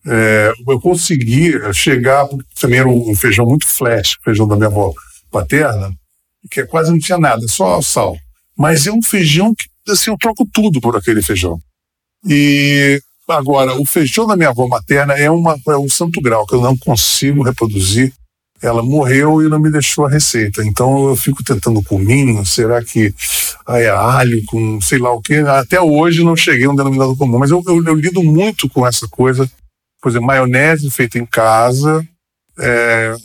É, 0.05 0.51
eu 0.67 0.79
consegui 0.79 1.53
chegar, 1.73 2.27
também 2.59 2.79
era 2.79 2.89
um 2.89 3.15
feijão 3.15 3.45
muito 3.45 3.67
flash, 3.67 4.13
o 4.19 4.23
feijão 4.23 4.47
da 4.47 4.55
minha 4.55 4.67
avó 4.67 4.93
paterna, 5.31 5.91
que 6.49 6.65
quase 6.65 6.91
não 6.91 6.99
tinha 6.99 7.17
nada, 7.17 7.47
só 7.47 7.81
sal. 7.81 8.17
Mas 8.57 8.87
é 8.87 8.91
um 8.91 9.01
feijão 9.01 9.53
que, 9.53 9.65
assim, 9.91 10.11
eu 10.11 10.17
troco 10.17 10.47
tudo 10.51 10.81
por 10.81 10.95
aquele 10.95 11.21
feijão. 11.21 11.59
E 12.27 13.01
agora, 13.27 13.79
o 13.79 13.85
feijão 13.85 14.27
da 14.27 14.35
minha 14.35 14.49
avó 14.49 14.67
materna 14.67 15.13
é, 15.13 15.29
uma, 15.29 15.57
é 15.67 15.77
um 15.77 15.89
santo 15.89 16.21
grau 16.21 16.45
que 16.45 16.55
eu 16.55 16.61
não 16.61 16.77
consigo 16.77 17.43
reproduzir. 17.43 18.13
Ela 18.61 18.83
morreu 18.83 19.41
e 19.41 19.49
não 19.49 19.59
me 19.59 19.71
deixou 19.71 20.05
a 20.05 20.09
receita. 20.09 20.63
Então 20.63 21.09
eu 21.09 21.15
fico 21.15 21.43
tentando 21.43 21.81
cominho, 21.81 22.45
será 22.45 22.83
que 22.83 23.13
é 23.69 23.89
alho 23.89 24.43
com 24.45 24.79
sei 24.79 24.99
lá 24.99 25.11
o 25.11 25.21
que? 25.21 25.37
Até 25.37 25.81
hoje 25.81 26.23
não 26.23 26.35
cheguei 26.35 26.65
a 26.65 26.69
um 26.69 26.75
denominador 26.75 27.17
comum, 27.17 27.39
mas 27.39 27.49
eu, 27.49 27.63
eu, 27.65 27.83
eu 27.83 27.95
lido 27.95 28.21
muito 28.21 28.69
com 28.69 28.85
essa 28.85 29.07
coisa. 29.07 29.49
Por 29.99 30.09
exemplo, 30.09 30.27
maionese 30.27 30.91
feita 30.91 31.17
em 31.17 31.25
casa, 31.25 32.07
é, 32.59 33.15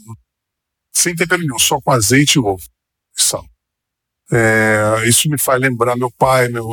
sem 0.94 1.14
tempero 1.14 1.42
nenhum, 1.42 1.58
só 1.58 1.78
com 1.82 1.90
azeite 1.90 2.36
e 2.36 2.38
ovo 2.38 2.62
sal. 3.22 3.44
É, 4.32 5.04
isso 5.06 5.28
me 5.28 5.38
faz 5.38 5.60
lembrar 5.60 5.96
meu 5.96 6.10
pai, 6.10 6.48
meu, 6.48 6.66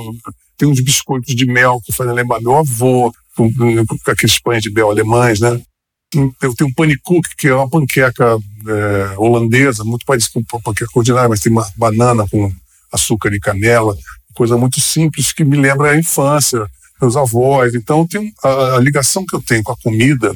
tem 0.57 0.67
uns 0.67 0.79
biscoitos 0.79 1.35
de 1.35 1.45
mel 1.45 1.79
que 1.83 1.91
fazem 1.91 2.13
lembrar 2.13 2.41
meu 2.41 2.55
avô, 2.55 3.13
com, 3.35 3.51
com 3.53 4.11
aqueles 4.11 4.39
pães 4.39 4.61
de 4.61 4.71
mel 4.71 4.89
alemães, 4.89 5.39
né? 5.39 5.61
Eu 6.41 6.53
tenho 6.55 6.69
um 6.69 6.73
panicuque, 6.73 7.35
que 7.35 7.47
é 7.47 7.55
uma 7.55 7.69
panqueca 7.69 8.37
é, 8.67 9.17
holandesa, 9.17 9.83
muito 9.83 10.05
parecida 10.05 10.39
com 10.49 10.61
panqueca 10.61 10.91
ordinária, 10.93 11.29
mas 11.29 11.39
tem 11.39 11.51
uma 11.51 11.67
banana 11.75 12.25
com 12.29 12.51
açúcar 12.91 13.33
e 13.33 13.39
canela, 13.39 13.97
coisa 14.35 14.55
muito 14.55 14.79
simples 14.79 15.31
que 15.31 15.43
me 15.43 15.57
lembra 15.57 15.91
a 15.91 15.99
infância, 15.99 16.63
meus 17.01 17.15
avós. 17.15 17.73
Então, 17.73 18.07
tem 18.07 18.31
a, 18.43 18.75
a 18.75 18.79
ligação 18.79 19.25
que 19.25 19.35
eu 19.35 19.41
tenho 19.41 19.63
com 19.63 19.71
a 19.71 19.77
comida 19.77 20.35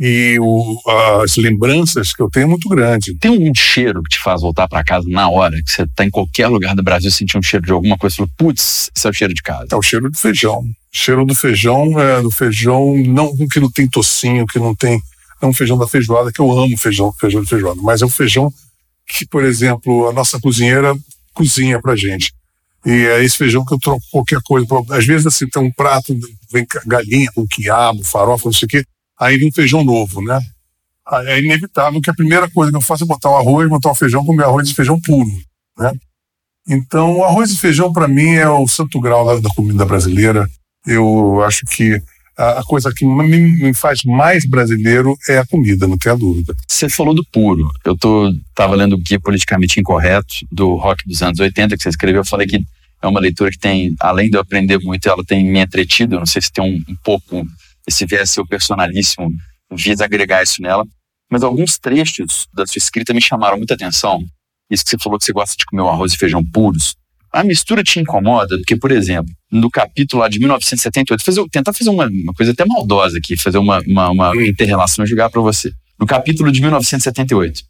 e 0.00 0.38
o, 0.40 0.80
as 1.22 1.36
lembranças 1.36 2.12
que 2.12 2.22
eu 2.22 2.30
tenho 2.30 2.44
é 2.44 2.48
muito 2.48 2.68
grande. 2.68 3.14
Tem 3.14 3.32
algum 3.32 3.52
cheiro 3.54 4.02
que 4.02 4.10
te 4.10 4.18
faz 4.20 4.42
voltar 4.42 4.68
para 4.68 4.84
casa 4.84 5.08
na 5.08 5.28
hora? 5.28 5.60
Que 5.60 5.72
você 5.72 5.86
tá 5.88 6.04
em 6.04 6.10
qualquer 6.10 6.46
lugar 6.46 6.76
do 6.76 6.84
Brasil 6.84 7.10
sentir 7.10 7.36
um 7.36 7.42
cheiro 7.42 7.66
de 7.66 7.72
alguma 7.72 7.98
coisa 7.98 8.14
fala, 8.16 8.28
putz, 8.36 8.90
esse 8.94 9.06
é 9.06 9.10
o 9.10 9.12
cheiro 9.12 9.34
de 9.34 9.42
casa. 9.42 9.66
É 9.72 9.76
o 9.76 9.82
cheiro 9.82 10.08
do 10.08 10.16
feijão. 10.16 10.60
O 10.60 10.64
cheiro 10.92 11.24
do 11.24 11.34
feijão 11.34 12.00
é 12.00 12.22
do 12.22 12.30
feijão, 12.30 12.96
não 12.96 13.34
que 13.48 13.58
não 13.58 13.70
tem 13.70 13.88
tocinho, 13.88 14.46
que 14.46 14.60
não 14.60 14.74
tem. 14.74 15.02
É 15.42 15.46
um 15.46 15.52
feijão 15.52 15.76
da 15.76 15.86
feijoada, 15.86 16.30
que 16.30 16.40
eu 16.40 16.50
amo 16.50 16.76
feijão, 16.76 17.12
feijão 17.12 17.42
de 17.42 17.48
feijoada, 17.48 17.80
mas 17.82 18.00
é 18.00 18.06
um 18.06 18.10
feijão 18.10 18.52
que, 19.06 19.26
por 19.26 19.44
exemplo, 19.44 20.08
a 20.08 20.12
nossa 20.12 20.38
cozinheira 20.38 20.94
cozinha 21.34 21.80
pra 21.80 21.96
gente. 21.96 22.32
E 22.86 22.90
é 22.90 23.24
esse 23.24 23.36
feijão 23.36 23.64
que 23.64 23.74
eu 23.74 23.78
troco 23.78 24.02
qualquer 24.12 24.40
coisa. 24.44 24.66
Às 24.90 25.04
vezes, 25.04 25.26
assim, 25.26 25.48
tem 25.48 25.62
um 25.62 25.72
prato, 25.72 26.16
vem 26.52 26.64
galinha 26.86 27.30
com 27.34 27.46
quiabo, 27.46 28.04
farofa, 28.04 28.46
não 28.46 28.52
sei 28.52 28.66
o 28.66 28.68
quê 28.68 28.84
vem 29.20 29.48
um 29.48 29.52
feijão 29.52 29.84
novo, 29.84 30.22
né? 30.22 30.40
É 31.26 31.38
inevitável 31.38 32.00
que 32.00 32.10
a 32.10 32.14
primeira 32.14 32.50
coisa 32.50 32.70
que 32.70 32.76
eu 32.76 32.82
faço 32.82 33.04
é 33.04 33.06
botar 33.06 33.30
o 33.30 33.36
arroz, 33.36 33.68
botar 33.68 33.90
o 33.90 33.94
feijão, 33.94 34.24
comer 34.24 34.44
arroz 34.44 34.68
e 34.68 34.74
feijão 34.74 35.00
puro, 35.00 35.30
né? 35.78 35.92
Então, 36.68 37.24
arroz 37.24 37.50
e 37.50 37.56
feijão, 37.56 37.90
para 37.90 38.06
mim, 38.06 38.34
é 38.34 38.48
o 38.48 38.68
santo 38.68 39.00
grau 39.00 39.24
da, 39.24 39.40
da, 39.40 39.54
comida 39.54 39.86
brasileira. 39.86 40.46
Eu 40.86 41.42
acho 41.42 41.64
que 41.64 41.98
a, 42.36 42.60
a 42.60 42.62
coisa 42.62 42.92
que 42.94 43.06
me, 43.06 43.38
me, 43.38 43.72
faz 43.72 44.04
mais 44.04 44.44
brasileiro 44.44 45.16
é 45.28 45.38
a 45.38 45.46
comida, 45.46 45.86
não 45.86 45.96
tenha 45.96 46.14
dúvida. 46.14 46.54
Você 46.68 46.90
falou 46.90 47.14
do 47.14 47.24
puro. 47.32 47.70
Eu 47.82 47.96
tô, 47.96 48.30
tava 48.54 48.74
lendo 48.74 48.96
o 48.96 48.98
Guia 48.98 49.18
Politicamente 49.18 49.80
Incorreto, 49.80 50.34
do 50.52 50.76
rock 50.76 51.08
dos 51.08 51.22
anos 51.22 51.40
80, 51.40 51.74
que 51.74 51.82
você 51.82 51.88
escreveu. 51.88 52.20
Eu 52.20 52.26
falei 52.26 52.46
que 52.46 52.62
é 53.00 53.06
uma 53.06 53.20
leitura 53.20 53.50
que 53.50 53.58
tem, 53.58 53.94
além 53.98 54.28
de 54.28 54.36
eu 54.36 54.40
aprender 54.42 54.78
muito, 54.78 55.08
ela 55.08 55.24
tem 55.24 55.44
me 55.44 55.60
entretido. 55.60 56.18
Não 56.18 56.26
sei 56.26 56.42
se 56.42 56.52
tem 56.52 56.62
um, 56.62 56.92
um 56.92 56.96
pouco 57.02 57.46
esse 57.88 58.06
viés 58.06 58.30
seu 58.30 58.46
personalíssimo 58.46 59.32
visa 59.72 60.04
agregar 60.04 60.42
isso 60.42 60.62
nela. 60.62 60.86
Mas 61.30 61.42
alguns 61.42 61.78
trechos 61.78 62.46
da 62.54 62.66
sua 62.66 62.78
escrita 62.78 63.12
me 63.12 63.20
chamaram 63.20 63.56
muita 63.56 63.74
atenção. 63.74 64.24
Isso 64.70 64.84
que 64.84 64.90
você 64.90 64.98
falou 64.98 65.18
que 65.18 65.24
você 65.24 65.32
gosta 65.32 65.56
de 65.56 65.64
comer 65.64 65.82
o 65.82 65.88
arroz 65.88 66.12
e 66.12 66.16
feijão 66.16 66.44
puros. 66.44 66.94
A 67.32 67.44
mistura 67.44 67.82
te 67.82 68.00
incomoda? 68.00 68.56
Porque, 68.56 68.76
por 68.76 68.90
exemplo, 68.90 69.34
no 69.50 69.70
capítulo 69.70 70.22
lá 70.22 70.28
de 70.28 70.38
1978, 70.38 71.22
fazer, 71.22 71.44
tentar 71.50 71.72
fazer 71.72 71.90
uma, 71.90 72.06
uma 72.06 72.32
coisa 72.32 72.52
até 72.52 72.64
maldosa 72.64 73.18
aqui, 73.18 73.36
fazer 73.36 73.58
uma, 73.58 73.80
uma, 73.86 74.10
uma 74.10 74.46
interrelação 74.46 75.04
e 75.04 75.08
jogar 75.08 75.28
para 75.28 75.40
você. 75.40 75.70
No 75.98 76.06
capítulo 76.06 76.50
de 76.50 76.60
1978, 76.60 77.62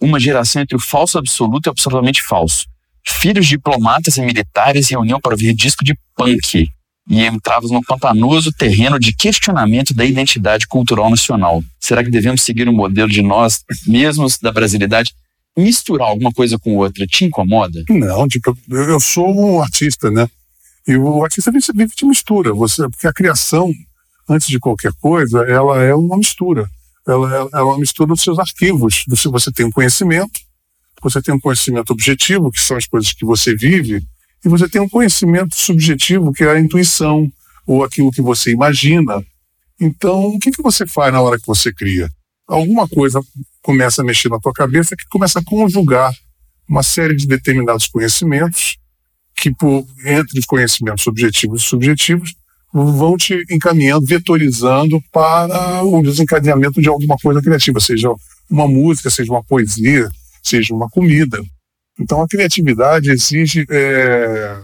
uma 0.00 0.20
geração 0.20 0.60
entre 0.60 0.76
o 0.76 0.80
falso 0.80 1.18
absoluto 1.18 1.66
e 1.66 1.70
o 1.70 1.72
absolutamente 1.72 2.22
falso. 2.22 2.66
Filhos 3.06 3.46
diplomatas 3.46 4.16
e 4.18 4.22
militares 4.22 4.90
reuniam 4.90 5.20
para 5.20 5.32
ouvir 5.32 5.54
disco 5.54 5.84
de 5.84 5.96
punk 6.14 6.68
e 7.08 7.24
entrávamos 7.24 7.70
no 7.70 7.82
pantanoso 7.82 8.52
terreno 8.52 8.98
de 8.98 9.14
questionamento 9.14 9.94
da 9.94 10.04
identidade 10.04 10.66
cultural 10.66 11.08
nacional. 11.08 11.62
Será 11.80 12.02
que 12.02 12.10
devemos 12.10 12.42
seguir 12.42 12.68
um 12.68 12.72
modelo 12.72 13.08
de 13.08 13.22
nós 13.22 13.62
mesmos, 13.86 14.38
da 14.38 14.50
brasilidade? 14.50 15.14
Misturar 15.56 16.08
alguma 16.08 16.32
coisa 16.32 16.58
com 16.58 16.76
outra 16.76 17.06
te 17.06 17.24
incomoda? 17.24 17.82
Não, 17.88 18.26
tipo, 18.26 18.56
eu 18.68 19.00
sou 19.00 19.32
um 19.34 19.62
artista, 19.62 20.10
né? 20.10 20.28
E 20.86 20.96
o 20.96 21.24
artista 21.24 21.50
vive 21.50 21.92
de 21.96 22.04
mistura, 22.04 22.52
você, 22.52 22.88
porque 22.88 23.06
a 23.06 23.12
criação, 23.12 23.72
antes 24.28 24.48
de 24.48 24.58
qualquer 24.58 24.92
coisa, 25.00 25.40
ela 25.44 25.82
é 25.82 25.94
uma 25.94 26.16
mistura. 26.16 26.68
Ela, 27.06 27.34
ela 27.36 27.50
é 27.52 27.62
uma 27.62 27.78
mistura 27.78 28.08
dos 28.08 28.20
seus 28.20 28.38
arquivos. 28.38 29.04
Você, 29.08 29.28
você 29.28 29.50
tem 29.52 29.64
um 29.64 29.70
conhecimento, 29.70 30.40
você 31.02 31.22
tem 31.22 31.34
um 31.34 31.40
conhecimento 31.40 31.92
objetivo, 31.92 32.50
que 32.50 32.60
são 32.60 32.76
as 32.76 32.86
coisas 32.86 33.12
que 33.12 33.24
você 33.24 33.54
vive, 33.54 34.02
e 34.44 34.48
você 34.48 34.68
tem 34.68 34.80
um 34.80 34.88
conhecimento 34.88 35.56
subjetivo, 35.56 36.32
que 36.32 36.44
é 36.44 36.50
a 36.50 36.60
intuição, 36.60 37.30
ou 37.66 37.82
aquilo 37.82 38.12
que 38.12 38.22
você 38.22 38.52
imagina. 38.52 39.24
Então, 39.80 40.26
o 40.26 40.38
que, 40.38 40.50
que 40.50 40.62
você 40.62 40.86
faz 40.86 41.12
na 41.12 41.20
hora 41.20 41.38
que 41.38 41.46
você 41.46 41.72
cria? 41.72 42.08
Alguma 42.46 42.88
coisa 42.88 43.20
começa 43.60 44.02
a 44.02 44.04
mexer 44.04 44.28
na 44.28 44.38
tua 44.38 44.52
cabeça 44.52 44.96
que 44.96 45.04
começa 45.08 45.40
a 45.40 45.44
conjugar 45.44 46.12
uma 46.68 46.82
série 46.82 47.16
de 47.16 47.26
determinados 47.26 47.88
conhecimentos 47.88 48.76
que, 49.34 49.52
por, 49.52 49.84
entre 50.04 50.38
os 50.38 50.46
conhecimentos 50.46 51.06
objetivos 51.06 51.62
e 51.62 51.64
subjetivos, 51.64 52.34
vão 52.72 53.16
te 53.16 53.44
encaminhando, 53.50 54.06
vetorizando 54.06 55.00
para 55.12 55.82
o 55.82 56.02
desencadeamento 56.02 56.80
de 56.80 56.88
alguma 56.88 57.16
coisa 57.16 57.40
criativa, 57.40 57.80
seja 57.80 58.08
uma 58.50 58.68
música, 58.68 59.10
seja 59.10 59.30
uma 59.32 59.42
poesia, 59.42 60.08
seja 60.42 60.74
uma 60.74 60.88
comida. 60.88 61.42
Então, 61.98 62.20
a 62.20 62.28
criatividade 62.28 63.10
exige 63.10 63.66
é, 63.70 64.56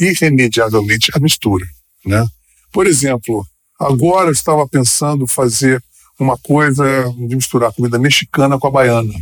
irremediavelmente 0.00 1.10
a 1.14 1.20
mistura. 1.20 1.64
Né? 2.04 2.24
Por 2.72 2.86
exemplo, 2.86 3.46
agora 3.78 4.28
eu 4.28 4.32
estava 4.32 4.66
pensando 4.68 5.26
fazer 5.26 5.82
uma 6.18 6.36
coisa 6.36 6.84
de 7.16 7.36
misturar 7.36 7.72
comida 7.72 7.98
mexicana 7.98 8.58
com 8.58 8.66
a 8.66 8.70
baiana, 8.70 9.14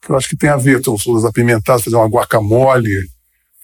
que 0.00 0.10
eu 0.10 0.16
acho 0.16 0.28
que 0.28 0.36
tem 0.36 0.50
a 0.50 0.56
ver, 0.56 0.82
com 0.82 0.92
os 0.92 1.24
apimentados, 1.24 1.84
fazer 1.84 1.96
uma 1.96 2.08
guacamole 2.08 3.08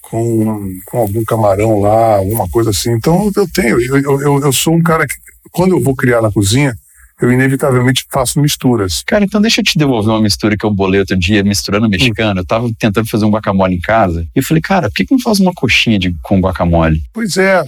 com, 0.03 0.71
com 0.87 0.99
algum 0.99 1.25
camarão 1.25 1.81
lá, 1.81 2.17
alguma 2.17 2.49
coisa 2.49 2.71
assim. 2.71 2.93
Então, 2.93 3.31
eu 3.35 3.49
tenho, 3.53 3.81
eu, 3.81 4.21
eu, 4.21 4.41
eu 4.41 4.53
sou 4.53 4.75
um 4.75 4.83
cara 4.83 5.07
que, 5.07 5.15
quando 5.51 5.77
eu 5.77 5.83
vou 5.83 5.95
criar 5.95 6.23
na 6.23 6.33
cozinha, 6.33 6.75
eu 7.21 7.33
inevitavelmente 7.33 8.07
faço 8.11 8.41
misturas. 8.41 9.03
Cara, 9.05 9.25
então 9.25 9.41
deixa 9.41 9.61
eu 9.61 9.65
te 9.65 9.77
devolver 9.77 10.11
uma 10.11 10.23
mistura 10.23 10.57
que 10.57 10.65
eu 10.65 10.71
bolei 10.71 11.01
outro 11.01 11.19
dia, 11.19 11.43
misturando 11.43 11.89
mexicano. 11.89 12.41
Eu 12.41 12.47
tava 12.47 12.71
tentando 12.79 13.09
fazer 13.09 13.25
um 13.25 13.31
guacamole 13.31 13.75
em 13.75 13.81
casa. 13.81 14.27
E 14.35 14.39
eu 14.39 14.43
falei, 14.43 14.61
cara, 14.61 14.89
por 14.89 14.95
que, 14.95 15.05
que 15.05 15.13
não 15.13 15.21
faz 15.21 15.41
uma 15.41 15.53
coxinha 15.53 15.99
de, 15.99 16.15
com 16.23 16.41
guacamole? 16.41 17.03
Pois 17.13 17.37
é. 17.37 17.65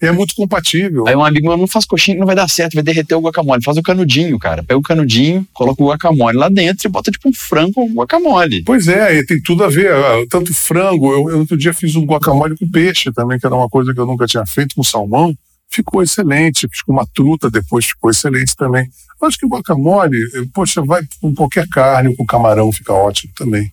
É 0.00 0.12
muito 0.12 0.34
compatível. 0.34 1.08
Aí 1.08 1.16
um 1.16 1.24
amigo 1.24 1.48
meu 1.48 1.56
não 1.56 1.66
faz 1.66 1.86
coxinha, 1.86 2.18
não 2.18 2.26
vai 2.26 2.36
dar 2.36 2.48
certo, 2.48 2.74
vai 2.74 2.82
derreter 2.82 3.14
o 3.14 3.20
guacamole. 3.20 3.62
Faz 3.62 3.76
o 3.78 3.82
canudinho, 3.82 4.38
cara. 4.38 4.62
Pega 4.62 4.78
o 4.78 4.82
canudinho, 4.82 5.46
coloca 5.54 5.82
o 5.82 5.88
guacamole 5.88 6.36
lá 6.36 6.48
dentro 6.48 6.86
e 6.86 6.90
bota 6.90 7.10
tipo 7.10 7.28
um 7.28 7.32
frango 7.32 7.72
com 7.72 7.94
guacamole. 7.94 8.62
Pois 8.62 8.88
é, 8.88 9.22
tem 9.24 9.40
tudo 9.40 9.64
a 9.64 9.68
ver. 9.68 9.92
Ah, 9.92 10.24
tanto 10.28 10.52
frango, 10.54 11.12
eu, 11.12 11.30
eu 11.30 11.38
outro 11.40 11.56
dia 11.56 11.72
fiz 11.72 11.96
um 11.96 12.04
guacamole 12.04 12.56
com 12.58 12.68
peixe 12.68 13.10
também, 13.12 13.38
que 13.38 13.46
era 13.46 13.54
uma 13.54 13.68
coisa 13.68 13.94
que 13.94 14.00
eu 14.00 14.06
nunca 14.06 14.26
tinha 14.26 14.44
feito 14.44 14.74
com 14.74 14.82
salmão 14.82 15.34
ficou 15.70 16.02
excelente. 16.02 16.68
Com 16.84 16.92
uma 16.92 17.06
truta 17.06 17.50
depois 17.50 17.84
ficou 17.86 18.10
excelente 18.10 18.54
também. 18.56 18.88
Eu 19.20 19.28
acho 19.28 19.38
que 19.38 19.46
o 19.46 19.48
guacamole, 19.48 20.18
poxa, 20.52 20.82
vai 20.82 21.02
com 21.20 21.34
qualquer 21.34 21.66
carne, 21.68 22.14
com 22.16 22.26
camarão 22.26 22.70
fica 22.72 22.92
ótimo 22.92 23.32
também. 23.36 23.72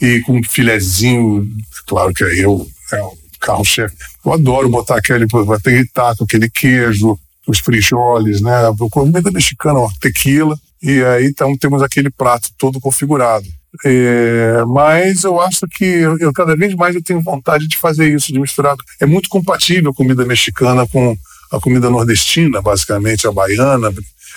E 0.00 0.20
com 0.22 0.36
um 0.36 0.40
claro 1.86 2.12
que 2.14 2.24
é 2.24 2.44
eu, 2.44 2.66
é 2.92 3.02
o 3.02 3.12
carro-chefe. 3.40 3.94
Eu 4.24 4.32
adoro 4.32 4.68
botar 4.68 4.96
aquele, 4.96 5.26
bater 5.26 5.74
irritar 5.74 6.16
com 6.16 6.24
aquele 6.24 6.48
queijo, 6.48 7.18
os 7.46 7.58
frijoles, 7.58 8.40
né? 8.40 8.52
Comida 8.90 9.30
mexicana, 9.30 9.80
uma 9.80 9.90
tequila. 10.00 10.58
E 10.82 11.02
aí 11.04 11.26
então 11.26 11.56
temos 11.56 11.82
aquele 11.82 12.10
prato 12.10 12.48
todo 12.58 12.80
configurado. 12.80 13.46
É, 13.84 14.64
mas 14.66 15.22
eu 15.22 15.40
acho 15.40 15.66
que 15.68 15.84
eu, 15.84 16.18
eu, 16.18 16.32
cada 16.32 16.56
vez 16.56 16.74
mais 16.74 16.94
eu 16.94 17.02
tenho 17.02 17.20
vontade 17.20 17.68
de 17.68 17.76
fazer 17.76 18.12
isso, 18.12 18.32
de 18.32 18.40
misturar. 18.40 18.74
É 18.98 19.06
muito 19.06 19.28
compatível 19.28 19.90
a 19.90 19.94
comida 19.94 20.24
mexicana 20.24 20.86
com 20.86 21.16
a 21.50 21.60
comida 21.60 21.90
nordestina, 21.90 22.62
basicamente 22.62 23.26
a 23.26 23.32
baiana. 23.32 23.92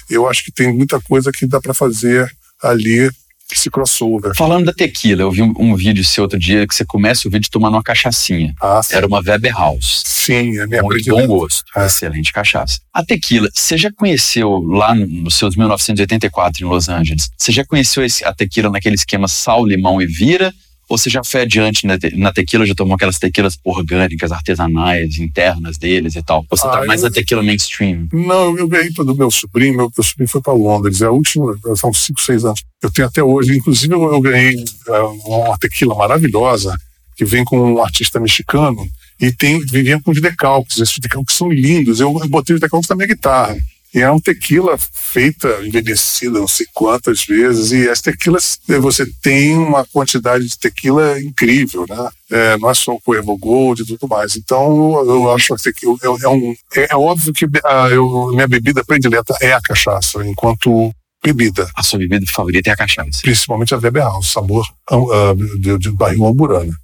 Eu 0.10 0.28
acho 0.28 0.44
que 0.44 0.52
tem 0.52 0.74
muita 0.74 1.00
coisa 1.00 1.32
que 1.32 1.46
dá 1.46 1.62
para 1.62 1.74
fazer 1.74 2.32
ali 2.62 3.10
esse 3.52 3.70
crossover. 3.70 4.36
Falando 4.36 4.66
da 4.66 4.74
tequila, 4.74 5.22
eu 5.22 5.32
vi 5.32 5.42
um, 5.42 5.54
um, 5.58 5.76
vídeo 5.76 6.04
seu 6.04 6.24
outro 6.24 6.40
dia 6.40 6.66
que 6.68 6.74
você 6.74 6.84
começa 6.86 7.28
o 7.28 7.32
vídeo 7.32 7.50
tomando 7.52 7.76
uma 7.76 7.84
cachaçinha. 7.84 8.54
Ah, 8.62 8.82
Era 8.92 9.06
uma 9.06 9.22
Weber 9.24 9.54
House. 9.54 10.02
Sim, 10.06 10.58
é 10.58 10.66
minha 10.66 10.82
Muito 10.82 11.10
bom 11.10 11.28
gosto. 11.28 11.64
É. 11.76 11.86
Excelente 11.86 12.32
cachaça. 12.32 12.80
A 12.92 13.04
tequila, 13.04 13.50
você 13.54 13.78
já 13.78 13.92
conheceu 13.92 14.60
lá 14.60 14.96
nos 14.96 15.36
seus 15.36 15.56
1984 15.56 16.64
em 16.64 16.68
Los 16.68 16.90
Angeles? 16.90 17.30
Você 17.38 17.52
já 17.52 17.66
conheceu 17.66 18.04
esse, 18.04 18.26
a 18.26 18.34
tequila 18.34 18.70
naquele 18.70 18.96
esquema 18.96 19.28
sal, 19.28 19.66
limão 19.66 20.02
e 20.02 20.06
vira? 20.06 20.54
Ou 20.94 20.98
você 20.98 21.10
já 21.10 21.24
foi 21.24 21.42
adiante 21.42 21.88
na, 21.88 21.98
te, 21.98 22.16
na 22.16 22.32
tequila, 22.32 22.68
já 22.68 22.76
tomou 22.76 22.94
aquelas 22.94 23.18
tequilas 23.18 23.58
orgânicas, 23.64 24.32
artesanais, 24.32 25.18
internas 25.18 25.76
deles 25.76 26.16
e 26.16 26.22
tal? 26.22 26.46
Você 26.52 26.62
tá 26.62 26.70
ah, 26.70 26.80
tá 26.82 26.86
mais 26.86 27.02
eu, 27.02 27.10
na 27.10 27.16
tequila 27.16 27.42
mainstream? 27.42 28.08
Não, 28.14 28.56
eu 28.56 28.68
ganhei 28.68 28.92
do 28.92 29.16
meu 29.16 29.32
sobrinho, 29.32 29.76
meu, 29.76 29.92
meu 29.98 30.04
sobrinho 30.04 30.30
foi 30.30 30.40
para 30.40 30.54
Londres, 30.54 31.02
é 31.02 31.06
a 31.06 31.12
última, 31.12 31.58
são 31.76 31.92
5, 31.92 32.22
6 32.22 32.46
anos. 32.46 32.62
Eu 32.80 32.92
tenho 32.92 33.08
até 33.08 33.24
hoje, 33.24 33.58
inclusive 33.58 33.92
eu, 33.92 34.04
eu 34.04 34.22
ganhei 34.22 34.64
é, 34.88 35.00
uma 35.26 35.58
tequila 35.58 35.96
maravilhosa, 35.96 36.78
que 37.18 37.26
vem 37.26 37.44
com 37.44 37.58
um 37.58 37.84
artista 37.84 38.20
mexicano, 38.20 38.88
e 39.20 39.32
tem, 39.32 39.66
vivia 39.66 40.00
com 40.00 40.12
os 40.12 40.22
decalques, 40.22 40.78
esses 40.78 41.00
decalques 41.00 41.36
são 41.36 41.52
lindos. 41.52 42.00
Eu, 42.02 42.16
eu 42.22 42.30
botei 42.30 42.54
os 42.54 42.62
decalques 42.62 42.88
na 42.88 42.96
minha 42.96 43.08
guitarra. 43.08 43.58
E 43.94 44.02
é 44.02 44.12
um 44.12 44.20
tequila 44.20 44.76
feita, 44.78 45.60
envelhecida 45.64 46.40
não 46.40 46.48
sei 46.48 46.66
quantas 46.74 47.24
vezes. 47.26 47.72
E 47.72 47.88
as 47.88 48.02
tequilas, 48.02 48.60
eh, 48.68 48.80
você 48.80 49.06
tem 49.22 49.56
uma 49.56 49.86
quantidade 49.86 50.48
de 50.48 50.58
tequila 50.58 51.22
incrível, 51.22 51.86
né? 51.88 52.10
É, 52.32 52.58
não 52.58 52.72
é 52.72 52.74
só 52.74 52.94
o 52.94 53.00
Cuervo 53.00 53.38
Gold 53.38 53.84
e 53.84 53.86
tudo 53.86 54.08
mais. 54.08 54.36
Então, 54.36 54.94
eu 55.06 55.32
acho 55.32 55.54
que 55.56 55.86
é, 55.86 56.26
é, 56.26 56.28
um, 56.28 56.56
é, 56.76 56.88
é 56.92 56.96
óbvio 56.96 57.32
que 57.32 57.46
a 57.64 57.90
eu, 57.90 58.32
minha 58.32 58.48
bebida 58.48 58.84
predileta 58.84 59.36
é 59.40 59.54
a 59.54 59.62
cachaça, 59.62 60.26
enquanto 60.26 60.92
bebida. 61.24 61.70
A 61.76 61.84
sua 61.84 62.00
bebida 62.00 62.26
favorita 62.28 62.72
é 62.72 62.74
a 62.74 62.78
cachaça? 62.78 63.22
Principalmente 63.22 63.76
a 63.76 63.78
Weber 63.78 64.04
House, 64.04 64.32
sabor 64.32 64.66
uh, 64.92 65.60
de, 65.60 65.78
de 65.78 65.92
barril 65.92 66.26
amburana. 66.26 66.76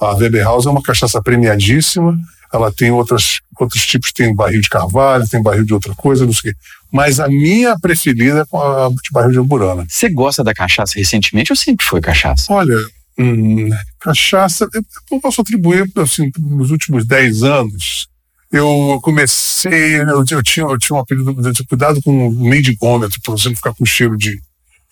A 0.00 0.14
Weber 0.14 0.42
House 0.42 0.66
é 0.66 0.70
uma 0.70 0.82
cachaça 0.82 1.22
premiadíssima, 1.22 2.18
ela 2.52 2.72
tem 2.72 2.90
outras, 2.90 3.40
outros 3.58 3.84
tipos, 3.86 4.12
tem 4.12 4.34
barril 4.34 4.60
de 4.60 4.68
carvalho, 4.68 5.28
tem 5.28 5.42
barril 5.42 5.64
de 5.64 5.74
outra 5.74 5.94
coisa, 5.94 6.24
não 6.24 6.32
sei 6.32 6.50
o 6.50 6.54
quê. 6.54 6.60
Mas 6.92 7.20
a 7.20 7.28
minha 7.28 7.78
preferida 7.78 8.46
é 8.52 8.56
a 8.56 8.88
de 8.88 9.10
barril 9.12 9.32
de 9.32 9.38
amburana. 9.38 9.84
Você 9.88 10.08
gosta 10.08 10.42
da 10.42 10.54
cachaça 10.54 10.94
recentemente 10.96 11.52
ou 11.52 11.56
sempre 11.56 11.84
foi 11.84 12.00
cachaça? 12.00 12.52
Olha, 12.52 12.76
hum, 13.18 13.68
cachaça, 14.00 14.68
eu 15.10 15.20
posso 15.20 15.40
atribuir, 15.40 15.90
assim, 15.96 16.30
nos 16.38 16.70
últimos 16.70 17.06
10 17.06 17.42
anos, 17.42 18.08
eu 18.52 19.00
comecei, 19.02 20.00
eu, 20.00 20.24
eu, 20.30 20.42
tinha, 20.42 20.66
eu 20.66 20.78
tinha 20.78 20.96
um 20.96 21.00
apelido 21.00 21.52
de 21.52 21.64
cuidado 21.64 22.00
com 22.02 22.28
o 22.28 22.30
meio 22.30 22.62
de 22.62 22.74
gômetro, 22.74 23.20
para 23.22 23.32
você 23.32 23.48
não 23.48 23.56
ficar 23.56 23.74
com 23.74 23.84
cheiro 23.84 24.16
de 24.16 24.40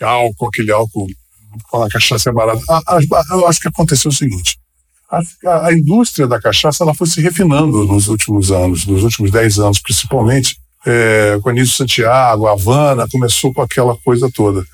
álcool, 0.00 0.48
aquele 0.48 0.72
álcool, 0.72 1.06
quando 1.70 1.86
a 1.86 1.88
cachaça 1.88 2.30
é 2.30 2.32
barata. 2.32 2.62
Eu 3.30 3.46
acho 3.46 3.60
que 3.60 3.68
aconteceu 3.68 4.10
o 4.10 4.14
seguinte, 4.14 4.58
a, 5.44 5.66
a, 5.66 5.72
indústria 5.72 6.26
da 6.26 6.40
cachaça 6.40 6.84
ela 6.84 6.94
foi 6.94 7.06
se 7.06 7.20
refinando 7.20 7.84
nos 7.84 8.08
últimos 8.08 8.50
anos, 8.50 8.86
nos 8.86 9.02
últimos 9.02 9.30
10 9.30 9.58
anos, 9.58 9.80
principalmente 9.80 10.56
é, 10.86 11.38
com 11.42 11.50
Anísio 11.50 11.74
Santiago, 11.74 12.46
Havana, 12.46 13.08
começou 13.10 13.52
com 13.52 13.62
aquela 13.62 13.96
coisa 13.96 14.30
toda. 14.34 14.64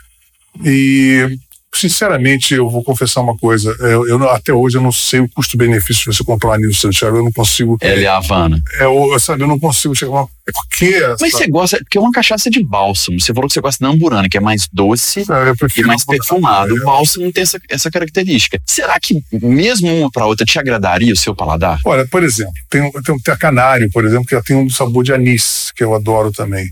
E 0.64 1.38
Sinceramente, 1.72 2.54
eu 2.54 2.68
vou 2.68 2.82
confessar 2.82 3.20
uma 3.20 3.36
coisa. 3.36 3.70
Eu, 3.80 4.06
eu 4.08 4.28
até 4.30 4.52
hoje 4.52 4.76
eu 4.76 4.82
não 4.82 4.90
sei 4.90 5.20
o 5.20 5.28
custo-benefício 5.28 6.10
de 6.10 6.16
você 6.16 6.24
comprar 6.24 6.50
um 6.50 6.52
anil 6.54 6.74
Santiago. 6.74 7.16
Eu 7.16 7.24
não 7.24 7.32
consigo. 7.32 7.78
Ele 7.80 8.04
é 8.04 8.08
Havana. 8.08 8.60
É, 8.80 8.84
eu, 8.84 9.18
sabe, 9.20 9.44
eu 9.44 9.46
não 9.46 9.58
consigo 9.58 9.94
chegar. 9.94 10.26
É 10.48 10.52
porque. 10.52 11.00
Mas 11.20 11.32
você 11.32 11.46
gosta. 11.46 11.78
Porque 11.78 11.96
é 11.96 12.00
uma 12.00 12.10
cachaça 12.10 12.50
de 12.50 12.62
bálsamo. 12.62 13.20
Você 13.20 13.32
falou 13.32 13.46
que 13.46 13.54
você 13.54 13.60
gosta 13.60 13.84
da 13.84 13.90
amburana, 13.90 14.28
que 14.28 14.36
é 14.36 14.40
mais 14.40 14.68
doce 14.72 15.20
é, 15.20 15.80
e 15.80 15.82
mais 15.84 16.04
perfumado. 16.04 16.76
É. 16.76 16.80
O 16.80 16.84
bálsamo 16.84 17.32
tem 17.32 17.42
essa, 17.42 17.58
essa 17.68 17.90
característica. 17.90 18.60
Será 18.66 18.98
que 18.98 19.22
mesmo 19.32 19.88
uma 19.94 20.10
para 20.10 20.26
outra 20.26 20.44
te 20.44 20.58
agradaria 20.58 21.12
o 21.12 21.16
seu 21.16 21.36
paladar? 21.36 21.78
Olha, 21.84 22.04
por 22.04 22.24
exemplo, 22.24 22.52
tem, 22.68 22.90
tem, 22.90 23.18
tem 23.20 23.34
a 23.34 23.36
Canário, 23.36 23.88
por 23.92 24.04
exemplo, 24.04 24.26
que 24.26 24.40
tem 24.42 24.56
um 24.56 24.68
sabor 24.68 25.04
de 25.04 25.12
anis, 25.12 25.70
que 25.74 25.84
eu 25.84 25.94
adoro 25.94 26.32
também. 26.32 26.66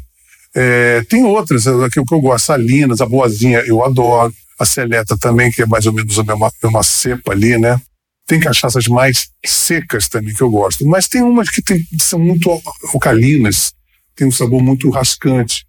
É, 0.55 1.03
tem 1.09 1.25
outras 1.25 1.65
que, 1.65 2.03
que 2.05 2.15
eu 2.15 2.21
gosto, 2.21 2.47
Salinas, 2.47 3.01
a 3.01 3.07
Boazinha, 3.07 3.61
eu 3.61 3.85
adoro 3.85 4.35
a 4.59 4.65
seleta 4.65 5.17
também, 5.17 5.51
que 5.51 5.63
é 5.63 5.67
mais 5.67 5.87
ou 5.87 5.93
menos 5.93 6.19
a 6.19 6.25
mesma, 6.25 6.51
mesma 6.63 6.83
cepa 6.83 7.33
ali, 7.33 7.57
né? 7.59 7.81
Tem 8.27 8.41
cachaças 8.41 8.87
mais 8.89 9.29
secas 9.45 10.09
também 10.09 10.35
que 10.35 10.43
eu 10.43 10.51
gosto, 10.51 10.85
mas 10.87 11.09
tem 11.09 11.23
umas 11.23 11.49
que 11.49 11.63
tem, 11.63 11.83
são 11.99 12.19
muito 12.19 12.51
alcalinas, 12.93 13.73
tem 14.15 14.27
um 14.27 14.33
sabor 14.33 14.63
muito 14.63 14.91
rascante. 14.91 15.65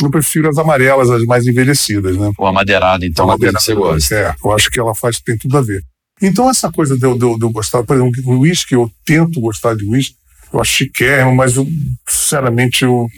Eu 0.00 0.10
prefiro 0.10 0.48
as 0.48 0.56
amarelas, 0.56 1.10
as 1.10 1.24
mais 1.24 1.46
envelhecidas, 1.46 2.16
né? 2.16 2.30
O 2.38 2.46
amadeirado, 2.46 3.04
então, 3.04 3.28
a 3.28 3.34
amadeirado, 3.34 3.62
você 3.62 3.74
gosta. 3.74 4.14
É, 4.14 4.34
eu 4.42 4.52
acho 4.52 4.70
que 4.70 4.78
ela 4.78 4.94
faz, 4.94 5.18
tem 5.20 5.36
tudo 5.36 5.58
a 5.58 5.60
ver. 5.60 5.82
Então, 6.22 6.48
essa 6.48 6.70
coisa 6.70 6.96
de 6.96 7.04
eu, 7.04 7.16
de 7.16 7.24
eu, 7.24 7.38
de 7.38 7.44
eu 7.44 7.50
gostar, 7.50 7.82
por 7.82 7.96
exemplo, 7.96 8.22
o 8.26 8.40
uísque, 8.40 8.74
eu 8.74 8.90
tento 9.04 9.40
gostar 9.40 9.74
de 9.74 9.84
uísque, 9.84 10.14
eu 10.52 10.60
acho 10.60 10.72
chiquérrimo, 10.72 11.34
mas 11.34 11.56
eu, 11.56 11.66
sinceramente, 12.06 12.84
eu 12.84 13.08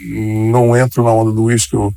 não 0.50 0.76
entro 0.76 1.02
na 1.02 1.12
onda 1.12 1.32
do 1.32 1.44
uísque, 1.44 1.74
eu 1.74 1.92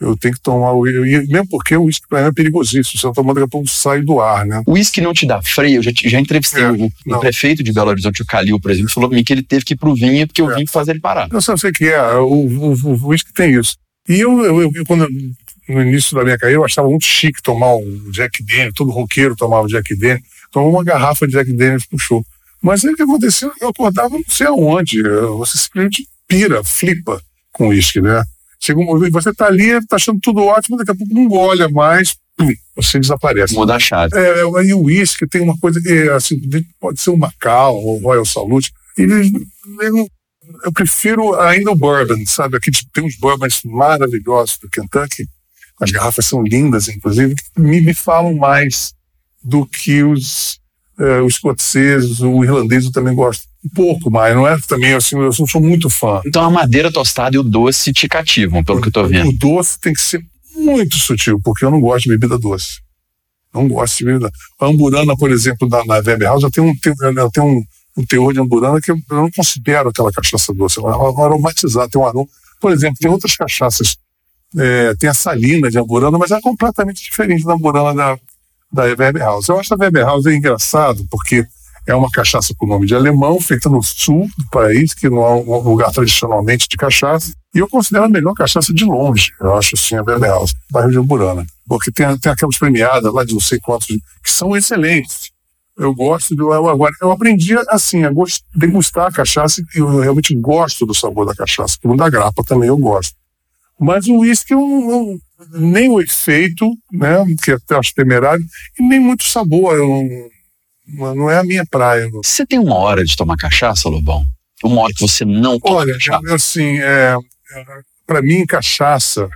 eu 0.00 0.16
tenho 0.16 0.34
que 0.34 0.40
tomar 0.40 0.72
o 0.72 0.82
mesmo 0.82 1.48
porque 1.48 1.74
o 1.76 1.84
uísque 1.84 2.06
para 2.08 2.22
mim 2.22 2.28
é 2.28 2.32
perigosíssimo. 2.32 3.00
Se 3.00 3.04
eu 3.04 3.12
tomar, 3.12 3.32
daqui 3.32 3.44
a 3.44 3.48
pouco 3.48 3.68
sai 3.68 4.02
do 4.02 4.20
ar, 4.20 4.44
né? 4.44 4.62
O 4.66 4.72
uísque 4.72 5.00
não 5.00 5.14
te 5.14 5.26
dá 5.26 5.40
freio? 5.42 5.78
Eu 5.78 5.82
já, 5.82 5.90
já 5.94 6.20
entrevistei 6.20 6.62
é, 6.62 6.70
o, 6.70 6.86
o, 7.06 7.18
prefeito 7.18 7.62
de 7.62 7.72
Belo 7.72 7.90
Horizonte, 7.90 8.22
o 8.22 8.26
Calil, 8.26 8.60
por 8.60 8.70
exemplo, 8.70 8.90
falou 8.90 9.08
para 9.08 9.16
mim 9.16 9.24
que 9.24 9.32
ele 9.32 9.42
teve 9.42 9.64
que 9.64 9.74
ir 9.74 9.76
pro 9.76 9.94
vinho 9.94 10.26
porque 10.26 10.42
é. 10.42 10.44
o 10.44 10.54
vinho 10.54 10.68
faz 10.68 10.88
ele 10.88 11.00
parar. 11.00 11.28
Eu 11.32 11.40
sei, 11.40 11.56
sei 11.56 11.72
que 11.72 11.86
é, 11.86 12.14
o 12.16 13.08
uísque 13.08 13.32
tem 13.32 13.54
isso. 13.54 13.76
E 14.08 14.20
eu, 14.20 14.44
eu, 14.44 14.70
eu, 14.74 14.86
quando, 14.86 15.08
no 15.68 15.82
início 15.82 16.14
da 16.14 16.22
minha 16.22 16.38
carreira, 16.38 16.60
eu 16.60 16.64
achava 16.64 16.88
muito 16.88 17.04
chique 17.04 17.42
tomar 17.42 17.74
um 17.74 18.10
Jack 18.12 18.42
Daniels, 18.42 18.74
todo 18.74 18.90
roqueiro 18.90 19.34
tomava 19.34 19.66
Jack 19.66 19.96
Daniels, 19.96 20.22
tomava 20.52 20.70
uma 20.70 20.84
garrafa 20.84 21.26
de 21.26 21.32
Jack 21.32 21.52
Daniels 21.52 21.86
pro 21.86 21.98
show. 21.98 22.24
Mas 22.62 22.84
aí 22.84 22.92
o 22.92 22.96
que 22.96 23.02
aconteceu? 23.02 23.50
Eu 23.60 23.68
acordava 23.68 24.10
não 24.10 24.24
sei 24.28 24.46
aonde, 24.46 25.02
você 25.02 25.58
simplesmente 25.58 26.06
pira, 26.28 26.62
flipa 26.62 27.20
com 27.52 27.68
uísque, 27.68 28.00
né? 28.00 28.22
Segundo, 28.60 29.10
você 29.10 29.30
está 29.30 29.46
ali, 29.46 29.70
está 29.70 29.96
achando 29.96 30.18
tudo 30.20 30.42
ótimo, 30.42 30.76
daqui 30.76 30.90
a 30.90 30.94
pouco 30.94 31.12
não 31.12 31.30
olha 31.32 31.68
mais, 31.68 32.16
pum, 32.36 32.52
você 32.74 32.98
desaparece. 32.98 33.54
Muda 33.54 33.76
a 33.76 33.78
chave. 33.78 34.16
É, 34.16 34.42
aí 34.58 34.74
o 34.74 34.82
uísque 34.82 35.26
tem 35.26 35.40
uma 35.40 35.56
coisa 35.58 35.80
que, 35.80 36.08
assim, 36.10 36.40
pode 36.80 37.00
ser 37.00 37.10
o 37.10 37.16
Macau 37.16 37.76
ou 37.76 37.96
o 37.96 38.02
Royal 38.02 38.24
Salute. 38.24 38.72
Ele, 38.96 39.32
ele, 39.80 40.06
eu 40.64 40.72
prefiro 40.72 41.38
ainda 41.40 41.70
o 41.70 41.76
bourbon, 41.76 42.24
sabe? 42.26 42.56
Aqui 42.56 42.70
tem 42.92 43.04
uns 43.04 43.16
bourbons 43.16 43.62
maravilhosos 43.64 44.58
do 44.58 44.68
Kentucky. 44.68 45.26
As 45.80 45.90
garrafas 45.90 46.26
são 46.26 46.42
lindas, 46.42 46.88
inclusive, 46.88 47.34
que 47.34 47.60
me, 47.60 47.80
me 47.80 47.94
falam 47.94 48.34
mais 48.34 48.94
do 49.44 49.66
que 49.66 50.02
os, 50.02 50.58
uh, 50.98 51.24
os 51.24 51.34
escoceses, 51.34 52.20
o 52.20 52.42
irlandês 52.42 52.84
eu 52.84 52.92
também 52.92 53.14
gosto 53.14 53.44
um 53.66 53.68
pouco 53.68 54.10
mais, 54.10 54.34
não 54.34 54.46
é 54.46 54.56
também 54.66 54.94
assim, 54.94 55.16
eu 55.16 55.24
não 55.24 55.46
sou 55.46 55.60
muito 55.60 55.90
fã. 55.90 56.20
Então 56.24 56.42
a 56.42 56.50
madeira 56.50 56.92
tostada 56.92 57.36
e 57.36 57.38
o 57.38 57.42
doce 57.42 57.92
te 57.92 58.08
cativam, 58.08 58.62
pelo 58.62 58.80
que 58.80 58.88
eu 58.88 58.92
tô 58.92 59.06
vendo. 59.06 59.28
O 59.28 59.32
doce 59.32 59.78
tem 59.80 59.92
que 59.92 60.00
ser 60.00 60.24
muito 60.54 60.96
sutil, 60.96 61.40
porque 61.42 61.64
eu 61.64 61.70
não 61.70 61.80
gosto 61.80 62.04
de 62.04 62.10
bebida 62.10 62.38
doce. 62.38 62.80
Não 63.52 63.68
gosto 63.68 63.98
de 63.98 64.04
bebida. 64.04 64.30
A 64.60 64.66
amburana, 64.66 65.16
por 65.16 65.30
exemplo, 65.30 65.68
na, 65.68 65.84
na 65.84 65.94
Weber 65.94 66.28
House, 66.28 66.42
ela 66.42 66.50
tem, 66.50 66.62
um, 66.64 66.74
ela 67.18 67.30
tem 67.30 67.42
um, 67.42 67.62
um 67.96 68.04
teor 68.04 68.32
de 68.32 68.40
amburana 68.40 68.80
que 68.80 68.90
eu, 68.90 68.96
eu 69.10 69.16
não 69.16 69.30
considero 69.30 69.88
aquela 69.88 70.12
cachaça 70.12 70.54
doce. 70.54 70.78
Ela 70.78 70.90
é 70.90 71.24
aromatizada, 71.24 71.88
tem 71.88 72.00
um 72.00 72.06
aroma. 72.06 72.28
Por 72.60 72.72
exemplo, 72.72 72.96
tem 73.00 73.10
outras 73.10 73.36
cachaças, 73.36 73.96
é, 74.56 74.94
tem 74.94 75.10
a 75.10 75.14
salina 75.14 75.70
de 75.70 75.78
amburana, 75.78 76.16
mas 76.16 76.30
é 76.30 76.40
completamente 76.40 77.02
diferente 77.02 77.44
da 77.44 77.54
amburana 77.54 77.94
da, 77.94 78.18
da 78.72 78.82
Weber 78.84 79.22
House. 79.22 79.48
Eu 79.48 79.58
acho 79.58 79.74
a 79.74 79.76
Weber 79.76 80.04
House 80.04 80.26
é 80.26 80.34
engraçado, 80.34 81.04
porque 81.10 81.44
é 81.86 81.94
uma 81.94 82.10
cachaça 82.10 82.52
com 82.56 82.66
nome 82.66 82.86
de 82.86 82.94
alemão, 82.94 83.40
feita 83.40 83.68
no 83.68 83.82
sul 83.82 84.28
do 84.36 84.48
país, 84.50 84.92
que 84.92 85.08
não 85.08 85.24
é 85.24 85.34
um 85.34 85.58
lugar 85.60 85.92
tradicionalmente 85.92 86.68
de 86.68 86.76
cachaça. 86.76 87.32
E 87.54 87.58
eu 87.58 87.68
considero 87.68 88.04
a 88.04 88.08
melhor 88.08 88.34
cachaça 88.34 88.74
de 88.74 88.84
longe, 88.84 89.32
eu 89.40 89.54
acho 89.56 89.76
assim, 89.76 89.94
a 89.94 90.02
House, 90.26 90.54
bairro 90.70 90.90
de 90.90 90.98
Amburana. 90.98 91.46
Porque 91.66 91.90
tem, 91.92 92.18
tem 92.18 92.32
aquelas 92.32 92.58
premiadas 92.58 93.12
lá 93.12 93.24
de 93.24 93.32
não 93.32 93.40
sei 93.40 93.58
quantos, 93.60 93.86
que 93.86 94.30
são 94.30 94.56
excelentes. 94.56 95.30
Eu 95.76 95.94
gosto 95.94 96.34
de. 96.34 96.40
Eu, 96.40 96.68
agora, 96.68 96.92
eu 97.02 97.10
aprendi 97.10 97.54
assim, 97.68 98.04
a 98.04 98.10
gost, 98.10 98.42
degustar 98.54 99.08
a 99.08 99.12
cachaça 99.12 99.60
e 99.60 99.78
eu 99.78 100.00
realmente 100.00 100.34
gosto 100.34 100.86
do 100.86 100.94
sabor 100.94 101.26
da 101.26 101.34
cachaça. 101.34 101.76
Como 101.82 101.96
da 101.96 102.08
grapa 102.08 102.42
também 102.42 102.68
eu 102.68 102.78
gosto. 102.78 103.14
Mas 103.78 104.06
o 104.06 104.20
uísque, 104.20 104.54
eu, 104.54 105.18
nem 105.52 105.90
o 105.90 106.00
efeito, 106.00 106.66
né, 106.90 107.22
que 107.42 107.52
eu 107.52 107.78
acho 107.78 107.94
temerário, 107.94 108.42
e 108.78 108.88
nem 108.88 108.98
muito 108.98 109.24
sabor. 109.24 109.76
Eu 109.76 110.30
não, 110.86 111.30
é 111.30 111.38
a 111.38 111.44
minha 111.44 111.64
praia. 111.66 112.08
Você 112.22 112.46
tem 112.46 112.58
uma 112.58 112.76
hora 112.76 113.04
de 113.04 113.16
tomar 113.16 113.36
cachaça, 113.36 113.88
Lobão? 113.88 114.24
Uma 114.62 114.82
hora 114.82 114.92
que 114.94 115.00
você 115.00 115.24
não 115.24 115.58
toma 115.58 115.76
Olha, 115.76 115.94
cachaça? 115.94 116.34
assim, 116.34 116.78
é, 116.78 117.16
para 118.06 118.22
mim, 118.22 118.46
cachaça, 118.46 119.28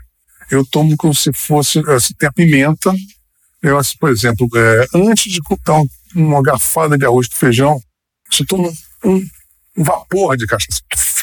eu 0.50 0.64
tomo 0.64 0.96
como 0.96 1.14
se 1.14 1.32
fosse. 1.32 1.80
Assim, 1.90 2.14
tem 2.14 2.28
a 2.28 2.32
pimenta. 2.32 2.92
Eu, 3.62 3.78
assim, 3.78 3.96
por 3.98 4.10
exemplo, 4.10 4.48
é, 4.54 4.86
antes 4.94 5.30
de 5.30 5.40
dar 5.64 5.82
uma 6.14 6.42
garfada 6.42 6.96
de 6.96 7.04
arroz 7.04 7.28
com 7.28 7.36
feijão, 7.36 7.80
você 8.30 8.44
toma 8.44 8.70
um, 9.04 9.16
um 9.76 9.84
vapor 9.84 10.36
de 10.36 10.46
cachaça. 10.46 10.80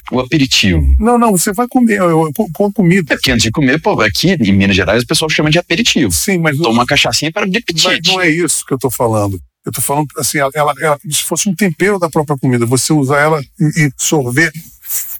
O 0.10 0.22
aperitivo. 0.22 0.82
Não, 1.00 1.18
não, 1.18 1.32
você 1.32 1.52
vai 1.52 1.68
comer, 1.68 1.98
eu, 1.98 2.10
eu, 2.10 2.32
com 2.54 2.72
comida. 2.72 3.14
É 3.14 3.18
porque 3.18 3.32
antes 3.32 3.44
de 3.44 3.52
comer, 3.52 3.82
pô, 3.82 4.00
aqui 4.00 4.32
em 4.32 4.54
Minas 4.54 4.76
Gerais 4.76 5.04
o 5.04 5.08
pessoal 5.08 5.30
chama 5.30 5.50
de 5.50 5.60
aperitivo. 5.60 6.12
Sim, 6.12 6.38
mas. 6.38 6.58
Toma 6.58 6.70
uma 6.70 6.86
cachaçinha 6.86 7.32
para 7.32 7.46
de 7.46 7.58
apetite. 7.58 7.88
Mas 7.88 8.08
não 8.08 8.22
é 8.22 8.30
isso 8.30 8.66
que 8.66 8.74
eu 8.74 8.78
tô 8.78 8.90
falando. 8.90 9.38
Eu 9.68 9.70
estou 9.70 9.84
falando 9.84 10.08
assim, 10.18 10.38
ela, 10.38 10.52
ela, 10.56 10.74
ela, 10.80 11.00
se 11.12 11.24
fosse 11.24 11.50
um 11.50 11.54
tempero 11.54 12.00
da 12.00 12.10
própria 12.10 12.38
comida, 12.38 12.66
você 12.66 12.94
usar 12.94 13.20
ela 13.20 13.42
e, 13.60 13.88
e 13.88 13.92
sorver 13.98 14.50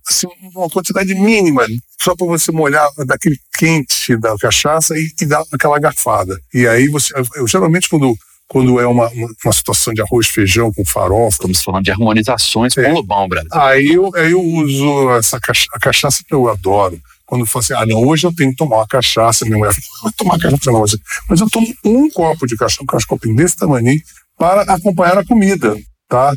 assim, 0.08 0.26
uma 0.56 0.70
quantidade 0.70 1.14
mínima, 1.14 1.66
só 2.02 2.16
para 2.16 2.28
você 2.28 2.50
molhar 2.50 2.88
daquele 3.06 3.38
quente 3.58 4.16
da 4.16 4.38
cachaça 4.38 4.98
e, 4.98 5.12
e 5.22 5.26
dar 5.26 5.44
aquela 5.52 5.78
garfada. 5.80 6.40
E 6.54 6.66
aí 6.66 6.88
você, 6.88 7.14
eu, 7.36 7.46
geralmente 7.46 7.90
quando 7.90 8.16
quando 8.48 8.80
é 8.80 8.88
uma, 8.88 9.10
uma, 9.10 9.28
uma, 9.44 9.52
situação 9.52 9.94
de 9.94 10.02
arroz, 10.02 10.28
feijão 10.28 10.72
com 10.72 10.86
farofa. 10.86 11.36
Estamos 11.36 11.62
falando 11.62 11.84
de 11.84 11.92
harmonizações 11.92 12.78
é. 12.78 12.84
com 12.84 12.92
o 12.92 12.94
Lobão, 12.94 13.28
Brasil. 13.28 13.50
Aí 13.52 13.88
eu, 13.88 14.10
aí 14.16 14.32
eu 14.32 14.42
uso 14.42 15.12
essa 15.18 15.38
cachaça, 15.38 15.68
a 15.74 15.80
cachaça 15.80 16.24
que 16.26 16.34
eu 16.34 16.48
adoro. 16.48 16.98
Quando 17.26 17.42
eu 17.42 17.46
falo 17.46 17.66
assim, 17.66 17.74
ah, 17.74 17.86
não, 17.86 18.08
hoje 18.08 18.26
eu 18.26 18.34
tenho 18.34 18.52
que 18.52 18.56
tomar 18.56 18.78
uma 18.78 18.88
cachaça, 18.88 19.44
minha 19.44 19.58
mulher 19.58 19.74
fala, 19.74 19.86
não 20.06 20.12
tomar 20.14 20.40
cachaça 20.40 20.72
não. 20.72 20.86
Mas 21.30 21.42
eu 21.42 21.50
tomo 21.50 21.68
um 21.84 22.10
copo 22.10 22.48
de 22.48 22.56
cachaça, 22.56 22.82
um 22.82 22.86
copinho 23.06 23.36
desse 23.36 23.58
tamanho, 23.58 24.00
para 24.38 24.62
acompanhar 24.62 25.18
a 25.18 25.26
comida, 25.26 25.76
tá? 26.08 26.34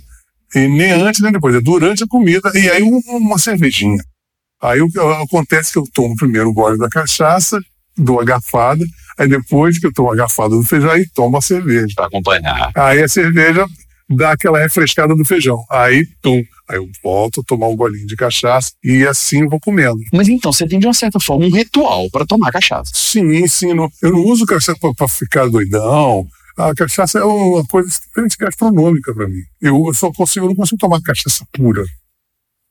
E 0.54 0.66
nem 0.66 0.90
antes 0.92 1.20
nem 1.20 1.30
depois, 1.30 1.54
é 1.54 1.60
durante 1.60 2.02
a 2.02 2.08
comida, 2.08 2.50
e 2.54 2.68
aí 2.68 2.82
uma 2.82 3.38
cervejinha. 3.38 4.02
Aí 4.60 4.80
o 4.80 4.88
que 4.88 4.98
acontece 4.98 5.70
é 5.70 5.72
que 5.74 5.78
eu 5.78 5.84
tomo 5.92 6.16
primeiro 6.16 6.48
o 6.48 6.52
gole 6.52 6.78
da 6.78 6.88
cachaça, 6.88 7.58
dou 7.96 8.20
a 8.20 8.24
garfada, 8.24 8.84
aí 9.18 9.28
depois 9.28 9.78
que 9.78 9.86
eu 9.86 9.92
tomo 9.92 10.12
a 10.12 10.16
garfada 10.16 10.50
do 10.50 10.62
feijão, 10.62 10.90
aí 10.90 11.06
tomo 11.14 11.36
a 11.36 11.40
cerveja. 11.40 11.94
Para 11.94 12.06
acompanhar. 12.06 12.70
Aí 12.74 13.02
a 13.02 13.08
cerveja 13.08 13.66
dá 14.08 14.32
aquela 14.32 14.58
refrescada 14.58 15.14
no 15.14 15.24
feijão. 15.24 15.64
Aí, 15.70 16.04
tum, 16.20 16.42
aí 16.68 16.76
eu 16.76 16.88
volto 17.02 17.40
a 17.40 17.44
tomar 17.46 17.68
um 17.68 17.76
golinho 17.76 18.06
de 18.06 18.16
cachaça 18.16 18.72
e 18.82 19.06
assim 19.06 19.46
vou 19.46 19.60
comendo. 19.60 19.98
Mas 20.12 20.28
então, 20.28 20.52
você 20.52 20.66
tem 20.66 20.78
de 20.78 20.86
uma 20.86 20.94
certa 20.94 21.20
forma 21.20 21.46
um 21.46 21.50
ritual 21.50 22.10
para 22.10 22.26
tomar 22.26 22.50
cachaça. 22.50 22.90
Sim, 22.92 23.46
sim. 23.46 23.72
Não, 23.72 23.88
eu 24.02 24.10
não 24.10 24.24
uso 24.24 24.44
cachaça 24.44 24.76
para 24.96 25.08
ficar 25.08 25.48
doidão, 25.48 26.26
A 26.68 26.74
cachaça 26.74 27.18
é 27.18 27.24
uma 27.24 27.64
coisa 27.66 27.88
extremamente 27.88 28.36
gastronômica 28.36 29.14
para 29.14 29.28
mim. 29.28 29.42
Eu 29.60 29.92
só 29.94 30.12
consigo, 30.12 30.46
eu 30.46 30.50
não 30.50 30.56
consigo 30.56 30.78
tomar 30.78 31.00
cachaça 31.00 31.44
pura, 31.52 31.84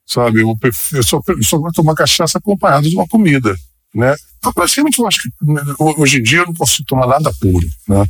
sabe? 0.05 0.41
Eu, 0.41 0.55
eu 0.93 1.03
só, 1.03 1.21
eu 1.27 1.43
só 1.43 1.57
vou 1.57 1.71
tomar 1.71 1.95
cachaça 1.95 2.37
acompanhada 2.37 2.87
de 2.87 2.95
uma 2.95 3.07
comida, 3.07 3.55
né? 3.93 4.15
Então, 4.37 4.53
praticamente, 4.53 4.99
eu 4.99 5.07
acho 5.07 5.21
que 5.23 5.29
né, 5.41 5.61
hoje 5.77 6.19
em 6.19 6.23
dia 6.23 6.39
eu 6.39 6.45
não 6.45 6.53
consigo 6.53 6.87
tomar 6.87 7.07
nada 7.07 7.31
puro, 7.41 7.67
né? 7.87 8.05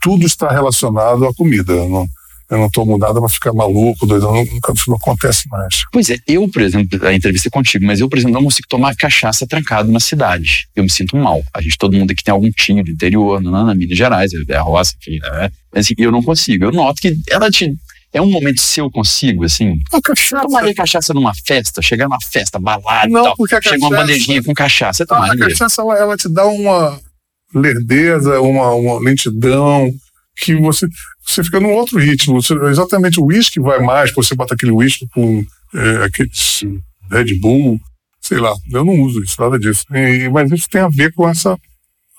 Tudo 0.00 0.26
está 0.26 0.50
relacionado 0.50 1.26
à 1.26 1.34
comida. 1.34 1.74
Não, 1.74 2.06
eu 2.52 2.58
não 2.58 2.68
tomo 2.68 2.98
nada 2.98 3.18
para 3.18 3.28
ficar 3.30 3.52
maluco, 3.54 4.06
doido, 4.06 4.30
nunca 4.30 4.72
isso 4.74 4.90
não 4.90 4.96
acontece 4.96 5.48
mais. 5.48 5.84
Pois 5.90 6.10
é, 6.10 6.18
eu, 6.26 6.46
por 6.50 6.60
exemplo, 6.60 7.06
a 7.06 7.14
entrevista 7.14 7.48
é 7.48 7.50
contigo, 7.50 7.86
mas 7.86 7.98
eu, 7.98 8.10
por 8.10 8.18
exemplo, 8.18 8.34
não 8.34 8.44
consigo 8.44 8.68
tomar 8.68 8.94
cachaça 8.94 9.46
trancado 9.46 9.90
na 9.90 9.98
cidade. 9.98 10.68
Eu 10.76 10.82
me 10.82 10.90
sinto 10.90 11.16
mal. 11.16 11.42
A 11.54 11.62
gente, 11.62 11.78
todo 11.78 11.96
mundo 11.96 12.10
aqui 12.10 12.22
tem 12.22 12.30
algum 12.30 12.50
tio 12.50 12.84
do 12.84 12.90
interior, 12.90 13.40
não, 13.40 13.64
na 13.64 13.74
Minas 13.74 13.96
Gerais, 13.96 14.32
é 14.48 14.54
a 14.54 14.60
roça, 14.60 14.94
enfim, 15.00 15.18
né? 15.18 15.50
Mas 15.74 15.86
assim, 15.86 15.94
eu 15.96 16.12
não 16.12 16.22
consigo. 16.22 16.66
Eu 16.66 16.72
noto 16.72 17.00
que 17.00 17.16
ela 17.30 17.50
te 17.50 17.74
é 18.12 18.20
um 18.20 18.30
momento 18.30 18.60
seu 18.60 18.90
consigo, 18.90 19.44
assim. 19.44 19.80
A 19.90 20.02
cachaça. 20.02 20.42
Tomaria 20.42 20.74
cachaça 20.74 21.14
numa 21.14 21.32
festa, 21.46 21.80
chegar 21.80 22.04
numa 22.04 22.20
festa, 22.20 22.58
balada 22.58 23.08
não, 23.08 23.22
e 23.22 23.24
tal. 23.24 23.36
Porque 23.36 23.54
a 23.54 23.62
Chega 23.62 23.76
cachaça, 23.76 23.88
uma 23.88 23.96
bandejinha 23.96 24.42
com 24.42 24.52
cachaça, 24.52 24.98
você 24.98 25.06
tomaria. 25.06 25.32
A 25.32 25.48
cachaça, 25.48 25.80
ela, 25.80 25.98
ela, 25.98 26.16
te 26.18 26.28
dá 26.28 26.44
uma 26.44 27.00
lerdeza, 27.54 28.38
uma, 28.42 28.74
uma 28.74 29.00
lentidão, 29.00 29.90
que 30.36 30.54
você, 30.56 30.86
você 31.24 31.42
fica 31.44 31.60
num 31.60 31.72
outro 31.72 31.98
ritmo. 31.98 32.38
Exatamente 32.68 33.20
o 33.20 33.26
uísque 33.26 33.60
vai 33.60 33.80
mais, 33.80 34.12
você 34.12 34.34
bota 34.34 34.54
aquele 34.54 34.72
uísque 34.72 35.06
com 35.14 35.44
é, 35.74 36.04
aqueles 36.04 36.64
Red 37.10 37.34
Bull, 37.38 37.80
sei 38.20 38.38
lá, 38.38 38.54
eu 38.72 38.84
não 38.84 39.00
uso 39.00 39.22
isso, 39.22 39.40
nada 39.40 39.58
disso. 39.58 39.84
E, 39.94 40.28
mas 40.28 40.50
isso 40.50 40.68
tem 40.68 40.80
a 40.80 40.88
ver 40.88 41.12
com 41.12 41.28
essa, 41.28 41.58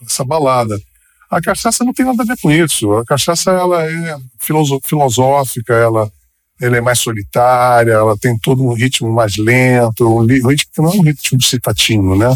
essa 0.06 0.24
balada. 0.24 0.80
A 1.30 1.42
cachaça 1.42 1.84
não 1.84 1.94
tem 1.94 2.06
nada 2.06 2.22
a 2.22 2.26
ver 2.26 2.38
com 2.40 2.52
isso. 2.52 2.92
A 2.94 3.06
cachaça 3.06 3.52
ela 3.52 3.84
é 3.84 4.18
filosófica, 4.84 5.74
ela, 5.74 6.12
ela 6.62 6.78
é 6.78 6.82
mais 6.82 7.00
solitária, 7.00 7.94
ela 7.94 8.16
tem 8.18 8.38
todo 8.38 8.64
um 8.64 8.74
ritmo 8.74 9.12
mais 9.12 9.38
lento, 9.38 10.08
um 10.08 10.26
ritmo 10.26 10.72
que 10.74 10.82
não 10.82 10.92
é 10.92 10.96
um 10.96 11.02
ritmo 11.02 11.42
citativo, 11.42 12.16
né? 12.16 12.32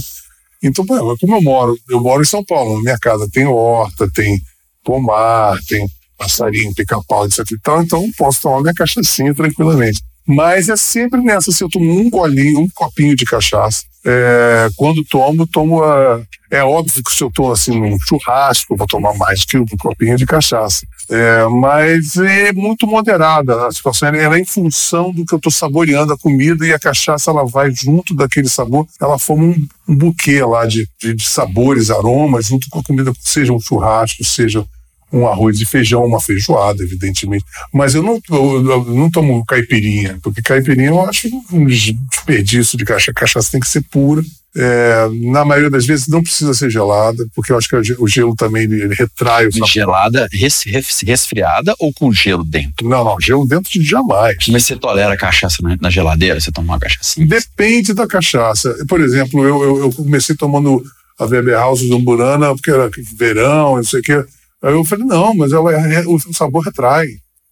Então, 0.63 0.83
como 0.85 1.35
eu 1.35 1.41
moro, 1.41 1.77
eu 1.87 2.01
moro 2.01 2.23
em 2.23 2.25
São 2.25 2.43
Paulo, 2.43 2.81
minha 2.81 2.97
casa 2.97 3.29
tem 3.31 3.45
horta, 3.45 4.09
tem 4.11 4.41
pomar, 4.83 5.59
tem 5.67 5.87
passarinho, 6.17 6.73
pica-pau, 6.73 7.25
etc 7.25 7.39
e 7.51 7.59
tal, 7.59 7.81
então 7.81 8.09
posso 8.17 8.41
tomar 8.41 8.61
minha 8.61 8.73
cachaçinha 8.73 9.33
tranquilamente. 9.33 10.01
Mas 10.25 10.67
é 10.67 10.75
sempre 10.75 11.21
nessa, 11.21 11.51
se 11.51 11.63
eu 11.63 11.69
tomo 11.69 11.89
um 11.89 12.09
golinho, 12.09 12.59
um 12.59 12.67
copinho 12.67 13.15
de 13.15 13.23
cachaça, 13.23 13.83
é, 14.05 14.69
quando 14.75 15.03
tomo, 15.05 15.47
tomo 15.47 15.81
a, 15.83 16.21
é 16.49 16.63
óbvio 16.63 17.03
que 17.03 17.13
se 17.13 17.21
eu 17.23 17.27
estou 17.27 17.51
assim 17.51 17.79
num 17.79 17.97
churrasco, 17.99 18.75
vou 18.75 18.87
tomar 18.87 19.13
mais 19.15 19.43
que 19.43 19.57
um 19.57 19.65
copinho 19.79 20.15
de 20.17 20.25
cachaça. 20.25 20.85
É, 21.09 21.45
mas 21.47 22.17
é 22.17 22.53
muito 22.53 22.87
moderada 22.87 23.67
a 23.67 23.71
situação. 23.71 24.09
Ela 24.09 24.37
é 24.37 24.39
em 24.39 24.45
função 24.45 25.11
do 25.11 25.25
que 25.25 25.33
eu 25.33 25.37
estou 25.37 25.51
saboreando 25.51 26.13
a 26.13 26.17
comida 26.17 26.65
e 26.65 26.73
a 26.73 26.79
cachaça 26.79 27.31
ela 27.31 27.45
vai 27.45 27.71
junto 27.71 28.13
daquele 28.13 28.49
sabor. 28.49 28.87
Ela 28.99 29.19
forma 29.19 29.45
um, 29.45 29.67
um 29.87 29.95
buquê 29.95 30.43
lá 30.43 30.65
de, 30.65 30.87
de, 31.01 31.13
de 31.13 31.27
sabores, 31.27 31.89
aromas, 31.89 32.47
junto 32.47 32.69
com 32.69 32.79
a 32.79 32.83
comida, 32.83 33.11
seja 33.19 33.51
um 33.51 33.59
churrasco, 33.59 34.23
seja 34.23 34.65
um 35.11 35.27
arroz 35.27 35.59
e 35.61 35.65
feijão, 35.65 36.05
uma 36.05 36.19
feijoada, 36.19 36.83
evidentemente. 36.83 37.45
Mas 37.73 37.95
eu 37.95 38.03
não, 38.03 38.19
eu, 38.29 38.71
eu 38.71 38.85
não 38.85 39.09
tomo 39.09 39.45
caipirinha, 39.45 40.19
porque 40.21 40.41
caipirinha 40.41 40.89
eu 40.89 41.01
acho 41.01 41.29
um 41.51 41.65
desperdício 41.65 42.77
de 42.77 42.85
cachaça. 42.85 43.13
Cachaça 43.13 43.51
tem 43.51 43.59
que 43.59 43.67
ser 43.67 43.81
pura. 43.83 44.21
É, 44.59 45.07
na 45.29 45.45
maioria 45.45 45.69
das 45.69 45.85
vezes 45.85 46.07
não 46.07 46.23
precisa 46.23 46.51
ser 46.53 46.71
gelada, 46.71 47.23
porque 47.35 47.51
eu 47.51 47.57
acho 47.57 47.69
que 47.69 47.75
o 47.99 48.07
gelo 48.07 48.35
também 48.35 48.63
ele, 48.63 48.81
ele 48.81 48.95
retrai 48.95 49.45
o 49.45 49.51
sabor. 49.51 49.67
Gelada, 49.67 50.27
res, 50.31 50.63
resfriada 51.05 51.75
ou 51.77 51.93
com 51.93 52.11
gelo 52.11 52.43
dentro? 52.43 52.89
Não, 52.89 53.03
não, 53.03 53.21
gelo 53.21 53.47
dentro 53.47 53.71
de 53.71 53.83
jamais. 53.83 54.35
Mas 54.49 54.63
você 54.63 54.75
tolera 54.75 55.15
cachaça 55.15 55.57
na, 55.61 55.77
na 55.79 55.89
geladeira? 55.91 56.39
Você 56.39 56.51
toma 56.51 56.73
uma 56.73 56.79
cachaça? 56.79 57.23
Depende 57.23 57.93
da 57.93 58.07
cachaça. 58.07 58.75
Por 58.87 58.99
exemplo, 58.99 59.43
eu, 59.43 59.61
eu, 59.61 59.79
eu 59.81 59.93
comecei 59.93 60.35
tomando 60.35 60.83
a 61.19 61.25
Weber 61.25 61.53
House 61.53 61.81
do 61.81 61.95
Umburana, 61.95 62.53
porque 62.55 62.71
era 62.71 62.89
verão, 63.15 63.75
não 63.75 63.83
sei 63.83 63.99
o 63.99 64.03
quê. 64.03 64.25
Aí 64.63 64.73
eu 64.73 64.83
falei, 64.83 65.05
não, 65.05 65.35
mas 65.35 65.51
ela, 65.51 65.71
é, 65.71 66.05
o 66.07 66.19
sabor 66.33 66.63
retrai. 66.63 67.07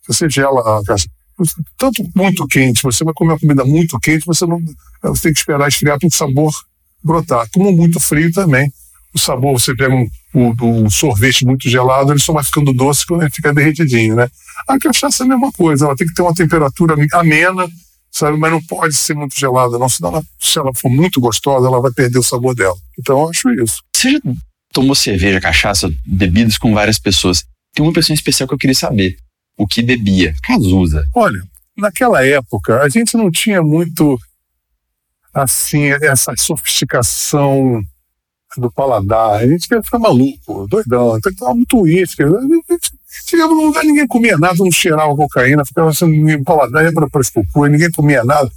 Você 0.08 0.30
gela 0.30 0.60
a 0.62 0.84
cachaça. 0.84 1.10
Tanto 1.78 2.04
muito 2.16 2.48
quente, 2.48 2.82
você 2.82 3.04
vai 3.04 3.14
comer 3.14 3.34
uma 3.34 3.40
comida 3.40 3.66
muito 3.66 4.00
quente, 4.00 4.26
você 4.26 4.46
não 4.46 4.58
você 5.04 5.24
tem 5.24 5.34
que 5.34 5.40
esperar 5.40 5.68
esfriar 5.68 6.00
para 6.00 6.08
o 6.08 6.12
sabor 6.12 6.54
brotar. 7.04 7.48
Como 7.54 7.72
muito 7.72 8.00
frio 8.00 8.32
também. 8.32 8.72
O 9.14 9.20
sabor, 9.20 9.60
você 9.60 9.76
pega 9.76 9.94
um, 9.94 10.08
um, 10.34 10.54
um, 10.62 10.90
sorvete 10.90 11.46
muito 11.46 11.70
gelado, 11.70 12.12
ele 12.12 12.20
só 12.20 12.34
vai 12.34 12.44
ficando 12.44 12.74
doce 12.74 13.06
quando 13.06 13.22
ele 13.22 13.32
fica 13.32 13.54
derretidinho, 13.54 14.16
né? 14.16 14.30
A 14.68 14.78
cachaça 14.78 15.24
é 15.24 15.26
a 15.26 15.30
mesma 15.30 15.52
coisa, 15.54 15.86
ela 15.86 15.96
tem 15.96 16.06
que 16.06 16.14
ter 16.14 16.22
uma 16.22 16.34
temperatura 16.34 16.96
amena, 17.14 17.66
sabe? 18.12 18.38
Mas 18.38 18.52
não 18.52 18.62
pode 18.62 18.94
ser 18.94 19.14
muito 19.14 19.38
gelada, 19.38 19.78
não. 19.80 19.88
Senão, 19.88 20.10
ela, 20.12 20.24
se 20.40 20.60
ela 20.60 20.72
for 20.74 20.90
muito 20.90 21.22
gostosa, 21.22 21.68
ela 21.68 21.82
vai 21.82 21.92
perder 21.92 22.20
o 22.20 22.24
sabor 22.24 22.54
dela. 22.56 22.76
Então, 23.00 23.22
eu 23.22 23.30
acho 23.30 23.50
isso. 23.52 23.82
Você 23.96 24.12
já 24.12 24.20
tomou 24.76 24.94
cerveja, 24.94 25.40
cachaça, 25.40 25.90
bebidas 26.06 26.58
com 26.58 26.74
várias 26.74 27.00
pessoas? 27.00 27.46
Tem 27.74 27.84
uma 27.84 27.94
pessoa 27.94 28.14
especial 28.14 28.46
que 28.46 28.54
eu 28.54 28.58
queria 28.58 28.76
saber. 28.76 29.16
O 29.58 29.66
que 29.66 29.82
bebia? 29.82 30.36
Cazuza. 30.44 31.08
Olha, 31.16 31.42
naquela 31.78 32.26
época, 32.26 32.82
a 32.82 32.90
gente 32.90 33.16
não 33.16 33.32
tinha 33.32 33.64
muito 33.64 34.20
assim, 35.34 35.92
essa 36.02 36.34
sofisticação 36.38 37.82
do 38.58 38.70
paladar. 38.70 39.40
A 39.40 39.48
gente 39.48 39.66
queria 39.66 39.84
ficar 39.84 40.00
maluco, 40.00 40.68
doidão. 40.68 41.18
Então, 41.18 41.34
tava 41.36 41.56
muito 41.56 41.80
uísque. 41.80 42.24
Chegava 43.26 43.54
num 43.54 43.68
lugar, 43.68 43.84
ninguém 43.86 44.08
comia 44.08 44.38
nada, 44.38 44.56
não 44.58 44.72
cheirava 44.72 45.16
cocaína, 45.16 45.64
ficava 45.64 45.90
assim, 45.90 46.44
paladar, 46.44 46.84
ia 46.84 46.92
para 46.92 47.08
as 47.22 47.32
ninguém 47.72 47.92
comia 47.92 48.26
nada. 48.26 48.52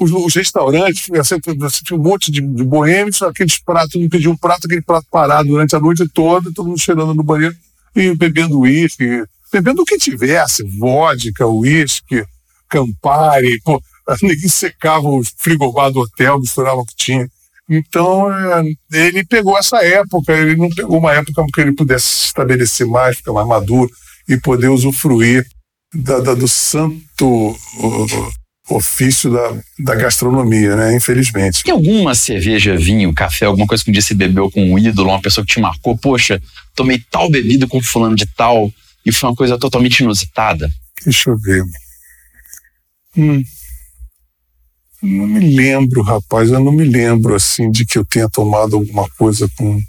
Os, 0.00 0.12
os 0.12 0.34
restaurantes, 0.34 1.10
assim, 1.18 1.38
tinha 1.84 1.98
um 1.98 2.02
monte 2.02 2.30
de, 2.30 2.40
de 2.40 2.64
boêmios, 2.64 3.20
aqueles 3.22 3.58
pratos, 3.58 4.00
não 4.00 4.08
pediam 4.08 4.32
um 4.32 4.36
prato, 4.36 4.66
aquele 4.66 4.82
prato 4.82 5.06
parado 5.10 5.48
durante 5.48 5.74
a 5.74 5.80
noite 5.80 6.08
toda, 6.12 6.52
todo 6.52 6.68
mundo 6.68 6.78
cheirando 6.78 7.14
no 7.14 7.22
banheiro 7.22 7.54
e 7.96 8.14
bebendo 8.14 8.60
uísque, 8.60 9.24
bebendo 9.52 9.82
o 9.82 9.84
que 9.84 9.98
tivesse, 9.98 10.62
vodka, 10.78 11.46
uísque, 11.46 12.24
Campari, 12.68 13.60
pô, 13.64 13.82
ninguém 14.22 14.48
secava 14.48 15.08
o 15.08 15.22
frigobar 15.36 15.90
do 15.90 16.00
hotel, 16.00 16.38
misturava 16.38 16.80
o 16.80 16.86
que 16.86 16.94
tinha. 16.94 17.28
Então, 17.68 18.32
é, 18.32 18.62
ele 18.92 19.24
pegou 19.24 19.58
essa 19.58 19.84
época, 19.84 20.32
ele 20.32 20.56
não 20.56 20.70
pegou 20.70 20.98
uma 20.98 21.12
época 21.12 21.44
que 21.52 21.60
ele 21.60 21.74
pudesse 21.74 22.06
se 22.06 22.24
estabelecer 22.26 22.86
mais, 22.86 23.16
ficar 23.16 23.32
mais 23.32 23.46
maduro 23.46 23.90
e 24.26 24.38
poder 24.38 24.68
usufruir 24.68 25.46
da, 25.94 26.20
da, 26.20 26.34
do 26.34 26.48
santo 26.48 27.56
ofício 28.68 29.30
da, 29.32 29.56
da 29.78 29.94
gastronomia, 29.94 30.76
né? 30.76 30.94
Infelizmente. 30.94 31.62
Tem 31.62 31.72
alguma 31.72 32.14
cerveja, 32.14 32.76
vinho, 32.76 33.12
café, 33.14 33.46
alguma 33.46 33.66
coisa 33.66 33.82
que 33.82 33.90
um 33.90 33.92
dia 33.92 34.02
você 34.02 34.14
bebeu 34.14 34.50
com 34.50 34.72
um 34.72 34.78
ídolo, 34.78 35.10
uma 35.10 35.20
pessoa 35.20 35.44
que 35.44 35.54
te 35.54 35.60
marcou? 35.60 35.96
Poxa, 35.96 36.40
tomei 36.74 37.02
tal 37.10 37.30
bebida 37.30 37.66
com 37.66 37.82
fulano 37.82 38.14
de 38.14 38.26
tal 38.26 38.72
e 39.04 39.12
foi 39.12 39.28
uma 39.28 39.36
coisa 39.36 39.58
totalmente 39.58 40.00
inusitada? 40.00 40.68
Deixa 41.04 41.30
eu 41.30 41.38
ver. 41.38 41.62
Hum. 43.16 43.42
Não 45.00 45.26
me 45.28 45.54
lembro, 45.54 46.02
rapaz, 46.02 46.50
eu 46.50 46.58
não 46.58 46.72
me 46.72 46.84
lembro 46.84 47.34
assim 47.34 47.70
de 47.70 47.86
que 47.86 47.96
eu 47.96 48.04
tenha 48.04 48.28
tomado 48.28 48.76
alguma 48.76 49.08
coisa 49.10 49.48
com 49.56 49.80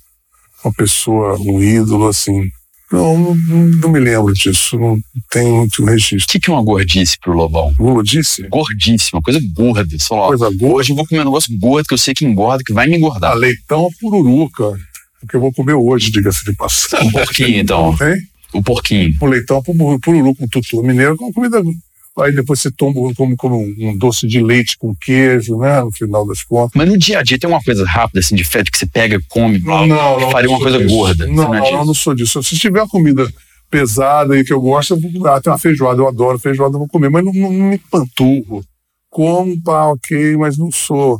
uma 0.63 0.73
pessoa, 0.73 1.37
um 1.39 1.61
ídolo 1.61 2.07
assim. 2.07 2.47
Não, 2.91 3.35
não, 3.35 3.67
não 3.67 3.89
me 3.89 3.99
lembro 3.99 4.33
disso, 4.33 4.77
não 4.79 4.99
tenho 5.29 5.57
muito 5.57 5.85
registro. 5.85 6.25
O 6.25 6.27
que, 6.27 6.39
que 6.39 6.49
é 6.49 6.53
uma 6.53 6.63
gordice 6.63 7.19
pro 7.19 7.33
Lobão? 7.33 7.71
Gordice? 7.77 8.47
Gordice, 8.47 9.11
uma 9.13 9.21
coisa 9.21 9.39
gorda. 9.53 9.99
Só, 9.99 10.27
coisa 10.27 10.49
gorda? 10.49 10.75
Hoje 10.75 10.91
eu 10.91 10.95
vou 10.95 11.05
comer 11.05 11.21
um 11.21 11.25
negócio 11.25 11.55
gordo 11.59 11.87
que 11.87 11.93
eu 11.93 11.97
sei 11.99 12.15
que 12.15 12.25
engorda, 12.25 12.63
que 12.63 12.73
vai 12.73 12.87
me 12.87 12.97
engordar. 12.97 13.31
Ah, 13.31 13.35
leitão 13.35 13.81
ou 13.81 13.91
pururu, 13.99 14.49
cara. 14.49 14.79
O 15.21 15.27
que 15.27 15.35
eu 15.35 15.39
vou 15.39 15.53
comer 15.53 15.73
hoje, 15.73 16.09
diga-se 16.09 16.43
de 16.43 16.55
passagem. 16.55 17.07
Um 17.07 17.11
porquinho, 17.11 17.59
então. 17.59 17.91
Hein? 17.91 18.17
O 18.53 18.63
porquinho. 18.63 19.13
O 19.21 19.25
leitão, 19.27 19.61
pururu 19.61 20.33
com 20.33 20.47
tutu 20.47 20.81
mineiro, 20.81 21.15
com 21.15 21.31
comida 21.31 21.61
aí 22.21 22.33
depois 22.33 22.59
você 22.59 22.71
toma 22.71 23.13
como, 23.15 23.35
como 23.35 23.59
um 23.59 23.97
doce 23.97 24.27
de 24.27 24.41
leite 24.41 24.77
com 24.77 24.95
queijo, 24.95 25.57
né? 25.57 25.81
No 25.81 25.91
final 25.91 26.25
das 26.27 26.43
contas. 26.43 26.71
Mas 26.75 26.87
no 26.89 26.97
dia 26.97 27.19
a 27.19 27.23
dia 27.23 27.39
tem 27.39 27.49
uma 27.49 27.61
coisa 27.61 27.85
rápida, 27.85 28.19
assim, 28.19 28.35
de 28.35 28.43
fete 28.43 28.71
que 28.71 28.77
você 28.77 28.85
pega, 28.85 29.19
come, 29.29 29.59
não, 29.59 29.85
não, 29.87 30.19
não 30.19 30.31
faria 30.31 30.49
uma 30.49 30.59
coisa 30.59 30.77
disso. 30.79 30.95
gorda. 30.95 31.27
Não, 31.27 31.53
não, 31.53 31.71
não, 31.71 31.85
não, 31.85 31.93
sou 31.93 32.13
disso. 32.13 32.41
Se 32.43 32.57
tiver 32.57 32.85
comida 32.87 33.31
pesada 33.69 34.37
e 34.37 34.43
que 34.43 34.53
eu 34.53 34.61
gosto, 34.61 34.95
eu 34.95 34.99
vou, 34.99 35.27
ah, 35.27 35.39
tem 35.39 35.51
uma 35.51 35.59
feijoada, 35.59 36.01
eu 36.01 36.07
adoro 36.07 36.39
feijoada, 36.39 36.75
eu 36.75 36.79
vou 36.79 36.87
comer, 36.87 37.09
mas 37.09 37.23
não, 37.23 37.33
não, 37.33 37.51
não 37.51 37.65
me 37.69 37.77
panturro. 37.77 38.63
Como, 39.09 39.61
pá, 39.63 39.87
ok, 39.87 40.37
mas 40.37 40.57
não 40.57 40.71
sou 40.71 41.19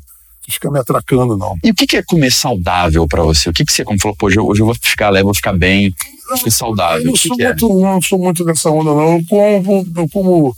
ficar 0.51 0.71
me 0.71 0.79
atracando, 0.79 1.37
não. 1.37 1.55
E 1.63 1.71
o 1.71 1.75
que, 1.75 1.97
é 1.97 2.03
comer 2.03 2.31
saudável 2.31 3.07
para 3.07 3.23
você? 3.23 3.49
O 3.49 3.53
que, 3.53 3.63
que 3.63 3.71
você, 3.71 3.83
como 3.83 3.99
falou, 3.99 4.17
pô, 4.17 4.27
hoje, 4.27 4.39
hoje 4.39 4.61
eu 4.61 4.65
vou 4.65 4.75
ficar 4.75 5.09
leve, 5.09 5.23
vou 5.23 5.33
ficar 5.33 5.53
bem, 5.53 5.93
ficar 6.37 6.51
saudável? 6.51 7.05
Eu 7.05 7.11
o 7.11 7.13
que 7.13 7.27
sou 7.27 7.37
que 7.37 7.43
é? 7.43 7.47
muito, 7.47 7.79
não 7.79 8.01
sou 8.01 8.19
muito 8.19 8.43
dessa 8.43 8.69
onda, 8.69 8.91
não. 8.91 9.17
Eu 9.17 9.25
como, 9.27 9.87
eu 9.95 10.09
como 10.09 10.55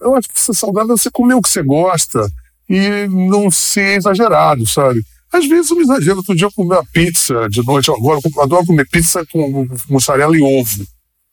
eu 0.00 0.16
acho 0.16 0.28
que 0.28 0.40
ser 0.40 0.54
saudável 0.54 0.94
é 0.94 0.96
você 0.96 1.10
comer 1.10 1.34
o 1.34 1.42
que 1.42 1.48
você 1.48 1.62
gosta 1.62 2.30
e 2.68 3.06
não 3.08 3.50
ser 3.50 3.96
exagerado, 3.98 4.66
sabe? 4.66 5.02
Às 5.32 5.46
vezes 5.46 5.70
eu 5.70 5.76
me 5.76 5.82
exagero. 5.82 6.18
Outro 6.18 6.34
dia 6.34 6.46
eu 6.46 6.52
comi 6.52 6.70
uma 6.70 6.84
pizza 6.92 7.48
de 7.48 7.64
noite, 7.64 7.90
agora 7.90 8.20
eu 8.24 8.42
adoro 8.42 8.66
comer 8.66 8.86
pizza 8.88 9.24
com 9.32 9.66
mussarela 9.88 10.36
e 10.36 10.42
ovo. 10.42 10.86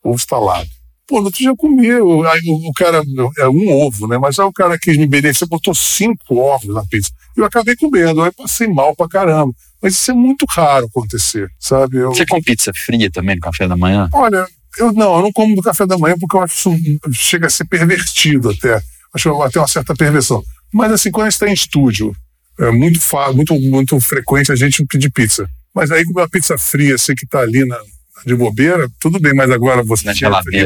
ovo 0.03 0.15
estalado. 0.15 0.69
Pô, 1.07 1.19
no 1.19 1.25
outro 1.25 1.39
dia 1.39 1.49
eu 1.49 1.57
comi, 1.57 1.91
o, 1.91 2.23
aí 2.27 2.39
o, 2.47 2.69
o 2.69 2.73
cara, 2.73 3.01
é 3.39 3.49
um 3.49 3.71
ovo, 3.71 4.07
né? 4.07 4.17
Mas 4.17 4.37
aí 4.37 4.45
o 4.45 4.53
cara 4.53 4.77
quis 4.77 4.95
me 4.95 5.07
beneficiar, 5.07 5.49
botou 5.49 5.73
cinco 5.73 6.37
ovos 6.37 6.73
na 6.73 6.85
pizza. 6.85 7.09
Eu 7.35 7.45
acabei 7.45 7.75
comendo, 7.75 8.21
aí 8.21 8.31
passei 8.31 8.67
mal 8.67 8.95
pra 8.95 9.07
caramba. 9.07 9.51
Mas 9.81 9.93
isso 9.93 10.11
é 10.11 10.13
muito 10.13 10.45
raro 10.47 10.85
acontecer, 10.85 11.49
sabe? 11.59 11.97
Eu, 11.97 12.09
Você 12.09 12.25
com 12.25 12.41
pizza 12.41 12.71
fria 12.75 13.09
também 13.11 13.35
no 13.35 13.41
café 13.41 13.67
da 13.67 13.75
manhã? 13.75 14.07
olha, 14.13 14.45
eu 14.77 14.93
não, 14.93 15.15
eu 15.15 15.21
não 15.23 15.31
como 15.31 15.55
no 15.55 15.61
café 15.61 15.85
da 15.85 15.97
manhã 15.97 16.15
porque 16.19 16.35
eu 16.35 16.41
acho 16.41 16.55
isso 16.55 16.99
chega 17.11 17.47
a 17.47 17.49
ser 17.49 17.65
pervertido 17.65 18.49
até. 18.49 18.81
Acho 19.13 19.41
até 19.41 19.59
uma 19.59 19.67
certa 19.67 19.95
perversão. 19.95 20.43
Mas 20.71 20.91
assim, 20.91 21.09
quando 21.09 21.27
a 21.27 21.29
gente 21.29 21.35
está 21.35 21.49
em 21.49 21.53
estúdio, 21.53 22.15
é 22.59 22.71
muito, 22.71 22.99
muito, 23.33 23.59
muito 23.59 23.99
frequente 23.99 24.51
a 24.51 24.55
gente 24.55 24.85
pedir 24.85 25.09
pizza. 25.09 25.49
Mas 25.73 25.91
aí, 25.91 26.03
com 26.03 26.11
uma 26.11 26.27
pizza 26.27 26.57
fria, 26.57 26.97
você 26.97 27.15
que 27.15 27.25
está 27.25 27.39
ali 27.39 27.65
na, 27.65 27.77
de 28.25 28.35
bobeira, 28.35 28.89
tudo 28.99 29.19
bem, 29.19 29.33
mas 29.33 29.49
agora 29.49 29.83
você 29.83 30.09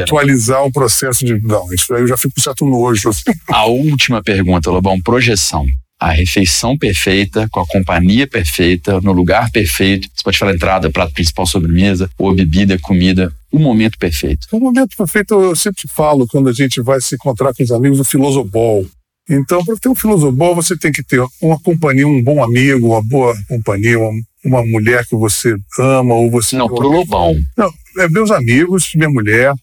atualizar 0.02 0.64
um 0.64 0.72
processo 0.72 1.24
de. 1.24 1.40
Não, 1.40 1.72
isso 1.72 1.94
aí 1.94 2.02
eu 2.02 2.08
já 2.08 2.16
fico 2.16 2.34
com 2.34 2.40
certo 2.40 2.66
nojo. 2.66 3.08
assim. 3.08 3.32
A 3.48 3.66
última 3.66 4.22
pergunta, 4.22 4.70
Lobão, 4.70 5.00
projeção. 5.00 5.64
A 6.00 6.10
refeição 6.10 6.76
perfeita, 6.76 7.48
com 7.50 7.60
a 7.60 7.66
companhia 7.66 8.26
perfeita, 8.26 9.00
no 9.00 9.12
lugar 9.12 9.50
perfeito. 9.50 10.08
Você 10.12 10.22
pode 10.22 10.38
falar 10.38 10.52
entrada, 10.52 10.90
prato 10.90 11.14
principal, 11.14 11.46
sobremesa, 11.46 12.10
ou 12.18 12.34
bebida, 12.34 12.78
comida. 12.78 13.32
O 13.54 13.58
momento 13.60 13.96
perfeito. 13.96 14.48
O 14.50 14.58
momento 14.58 14.96
perfeito, 14.96 15.40
eu 15.40 15.54
sempre 15.54 15.86
falo, 15.86 16.26
quando 16.26 16.48
a 16.48 16.52
gente 16.52 16.80
vai 16.80 17.00
se 17.00 17.14
encontrar 17.14 17.54
com 17.54 17.62
os 17.62 17.70
amigos, 17.70 18.00
o 18.00 18.04
filosofal. 18.04 18.84
Então, 19.30 19.64
para 19.64 19.76
ter 19.76 19.88
um 19.88 19.94
filosofal, 19.94 20.56
você 20.56 20.76
tem 20.76 20.90
que 20.90 21.04
ter 21.04 21.24
uma 21.40 21.56
companhia, 21.60 22.04
um 22.04 22.20
bom 22.20 22.42
amigo, 22.42 22.88
uma 22.88 23.00
boa 23.00 23.32
companhia, 23.48 23.96
uma, 23.96 24.10
uma 24.44 24.66
mulher 24.66 25.06
que 25.06 25.14
você 25.14 25.54
ama, 25.78 26.16
ou 26.16 26.28
você. 26.28 26.56
Não, 26.56 26.66
pro 26.66 26.88
Lobão. 26.88 27.32
Não, 27.56 27.70
é 28.00 28.08
meus 28.08 28.32
amigos, 28.32 28.90
minha 28.96 29.08
mulher, 29.08 29.54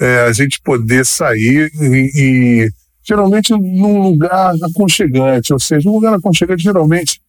é, 0.00 0.22
a 0.22 0.32
gente 0.32 0.60
poder 0.60 1.06
sair 1.06 1.70
e, 1.80 2.10
e, 2.16 2.70
geralmente 3.04 3.52
num 3.52 4.02
lugar 4.02 4.54
aconchegante, 4.60 5.52
ou 5.52 5.60
seja, 5.60 5.88
um 5.88 5.92
lugar 5.92 6.12
aconchegante 6.14 6.64
geralmente 6.64 7.20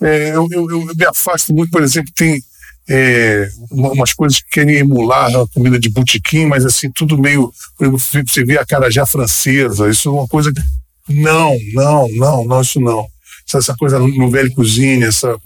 é, 0.00 0.30
eu, 0.34 0.48
eu, 0.50 0.70
eu 0.70 0.86
me 0.94 1.04
afasto 1.04 1.54
muito, 1.54 1.70
por 1.70 1.82
exemplo, 1.82 2.10
tem 2.14 2.40
é, 2.88 3.48
uma- 3.70 3.92
umas 3.92 4.12
coisas 4.14 4.40
que 4.40 4.50
querem 4.50 4.76
emular 4.76 5.34
a 5.34 5.46
comida 5.48 5.78
de 5.78 5.88
botequim, 5.88 6.46
mas 6.46 6.64
assim, 6.64 6.90
tudo 6.90 7.18
meio, 7.18 7.52
por 7.76 7.84
exemplo, 7.86 7.98
você 8.28 8.44
vê 8.44 8.58
a 8.58 8.66
carajé 8.66 9.04
francesa, 9.06 9.88
isso 9.90 10.08
é 10.08 10.12
uma 10.12 10.28
coisa 10.28 10.52
que, 10.52 10.60
não, 11.12 11.56
não, 11.74 12.08
não, 12.16 12.44
não, 12.44 12.60
isso 12.60 12.80
não. 12.80 13.06
Essa, 13.46 13.58
essa 13.58 13.76
coisa 13.76 13.98
no 13.98 14.30
velho 14.30 14.52
cozinha, 14.54 15.06
essa, 15.06 15.36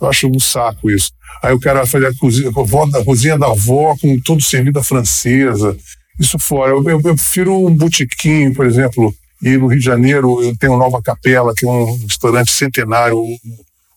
eu 0.00 0.08
acho 0.08 0.28
um 0.28 0.38
saco 0.40 0.90
isso. 0.90 1.10
Aí 1.42 1.54
o 1.54 1.60
cara 1.60 1.86
fazer 1.86 2.06
a 2.06 2.14
cozinha, 2.14 2.50
a 2.50 3.04
cozinha 3.04 3.38
da 3.38 3.46
avó 3.46 3.94
com 4.00 4.18
tudo 4.20 4.42
servido 4.42 4.78
à 4.78 4.82
francesa. 4.82 5.76
Isso 6.18 6.38
fora. 6.38 6.72
Eu, 6.72 6.82
eu, 6.84 7.00
eu 7.04 7.14
prefiro 7.14 7.66
um 7.66 7.74
botequim, 7.74 8.52
por 8.52 8.66
exemplo. 8.66 9.14
E 9.42 9.56
no 9.56 9.66
Rio 9.66 9.78
de 9.78 9.84
Janeiro 9.84 10.42
eu 10.42 10.56
tenho 10.56 10.76
Nova 10.78 11.02
Capela, 11.02 11.52
que 11.54 11.66
é 11.66 11.68
um 11.68 11.98
restaurante 12.06 12.50
centenário, 12.52 13.18
o, 13.18 13.36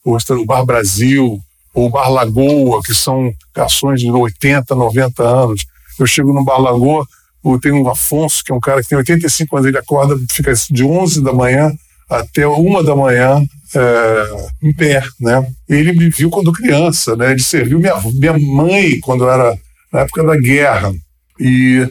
o, 0.04 0.18
o 0.18 0.46
Bar 0.46 0.66
Brasil, 0.66 1.40
ou 1.74 1.90
Bar 1.90 2.10
Lagoa, 2.10 2.82
que 2.84 2.94
são 2.94 3.34
garçons 3.56 4.02
de 4.02 4.10
80, 4.10 4.74
90 4.74 5.24
anos. 5.24 5.66
Eu 6.00 6.08
chego 6.08 6.34
no 6.34 6.44
Bar 6.44 6.60
Lagoa, 6.60 7.06
tenho 7.62 7.82
o 7.82 7.90
Afonso, 7.90 8.44
que 8.44 8.52
é 8.52 8.56
um 8.56 8.60
cara 8.60 8.82
que 8.82 8.90
tem 8.90 8.98
85 8.98 9.56
anos, 9.56 9.68
ele 9.68 9.78
acorda, 9.78 10.16
fica 10.32 10.54
de 10.70 10.84
11 10.84 11.24
da 11.24 11.34
manhã 11.34 11.72
até 12.10 12.48
uma 12.48 12.84
da 12.84 12.96
manhã 12.96 13.42
é, 13.76 14.48
em 14.64 14.74
pé, 14.74 15.04
né? 15.20 15.48
Ele 15.68 15.94
me 15.94 16.10
viu 16.10 16.30
quando 16.30 16.52
criança, 16.52 17.16
né? 17.16 17.32
Ele 17.32 17.42
serviu 17.42 17.80
minha, 17.80 17.96
minha 18.14 18.38
mãe 18.40 19.00
quando 19.00 19.30
era 19.30 19.56
na 19.94 20.02
época 20.02 20.24
da 20.24 20.36
guerra 20.36 20.92
e 21.40 21.88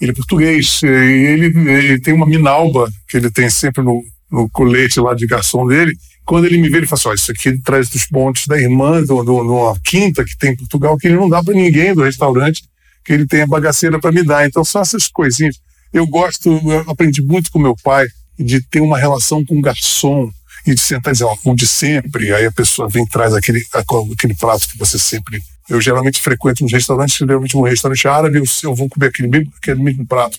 ele 0.00 0.10
é 0.12 0.14
português. 0.14 0.82
Ele, 0.82 1.46
ele 1.70 2.00
tem 2.00 2.14
uma 2.14 2.26
minalba 2.26 2.90
que 3.08 3.18
ele 3.18 3.30
tem 3.30 3.50
sempre 3.50 3.84
no, 3.84 4.02
no 4.30 4.48
colete 4.48 5.00
lá 5.00 5.14
de 5.14 5.26
garçom 5.26 5.66
dele. 5.66 5.92
Quando 6.28 6.44
ele 6.44 6.58
me 6.58 6.68
vê, 6.68 6.76
ele 6.76 6.86
fala 6.86 6.98
assim: 7.00 7.08
ó, 7.08 7.14
isso 7.14 7.32
aqui 7.32 7.58
traz 7.62 7.88
dos 7.88 8.04
pontos 8.04 8.46
da 8.46 8.60
irmã, 8.60 9.02
de 9.02 9.10
uma 9.10 9.80
quinta 9.82 10.22
que 10.22 10.36
tem 10.36 10.52
em 10.52 10.56
Portugal, 10.56 10.98
que 10.98 11.06
ele 11.06 11.16
não 11.16 11.26
dá 11.26 11.42
para 11.42 11.54
ninguém 11.54 11.94
do 11.94 12.02
restaurante, 12.02 12.64
que 13.02 13.14
ele 13.14 13.26
tem 13.26 13.40
a 13.40 13.46
bagaceira 13.46 13.98
para 13.98 14.12
me 14.12 14.22
dar. 14.22 14.46
Então 14.46 14.62
são 14.62 14.82
essas 14.82 15.08
coisinhas. 15.08 15.58
Eu 15.90 16.06
gosto, 16.06 16.50
eu 16.50 16.84
aprendi 16.86 17.22
muito 17.22 17.50
com 17.50 17.58
meu 17.58 17.74
pai 17.82 18.06
de 18.38 18.60
ter 18.60 18.82
uma 18.82 18.98
relação 18.98 19.42
com 19.42 19.58
o 19.58 19.62
garçom 19.62 20.30
e 20.66 20.74
de 20.74 20.80
sentar 20.82 21.12
e 21.12 21.14
dizer, 21.14 21.24
ó, 21.24 21.34
o 21.42 21.54
de 21.54 21.66
sempre. 21.66 22.30
Aí 22.34 22.44
a 22.44 22.52
pessoa 22.52 22.90
vem 22.90 23.04
e 23.04 23.08
traz 23.08 23.32
aquele, 23.32 23.64
aquele 24.12 24.34
prato 24.34 24.68
que 24.68 24.76
você 24.76 24.98
sempre. 24.98 25.40
Eu 25.66 25.80
geralmente 25.80 26.20
frequento 26.20 26.62
uns 26.62 26.72
restaurantes, 26.72 27.16
geralmente 27.16 27.56
um 27.56 27.62
restaurante 27.62 28.06
árabe, 28.06 28.36
eu, 28.36 28.44
eu 28.64 28.74
vou 28.74 28.86
comer 28.90 29.06
aquele 29.06 29.28
mesmo, 29.28 29.50
aquele 29.56 29.82
mesmo 29.82 30.06
prato. 30.06 30.38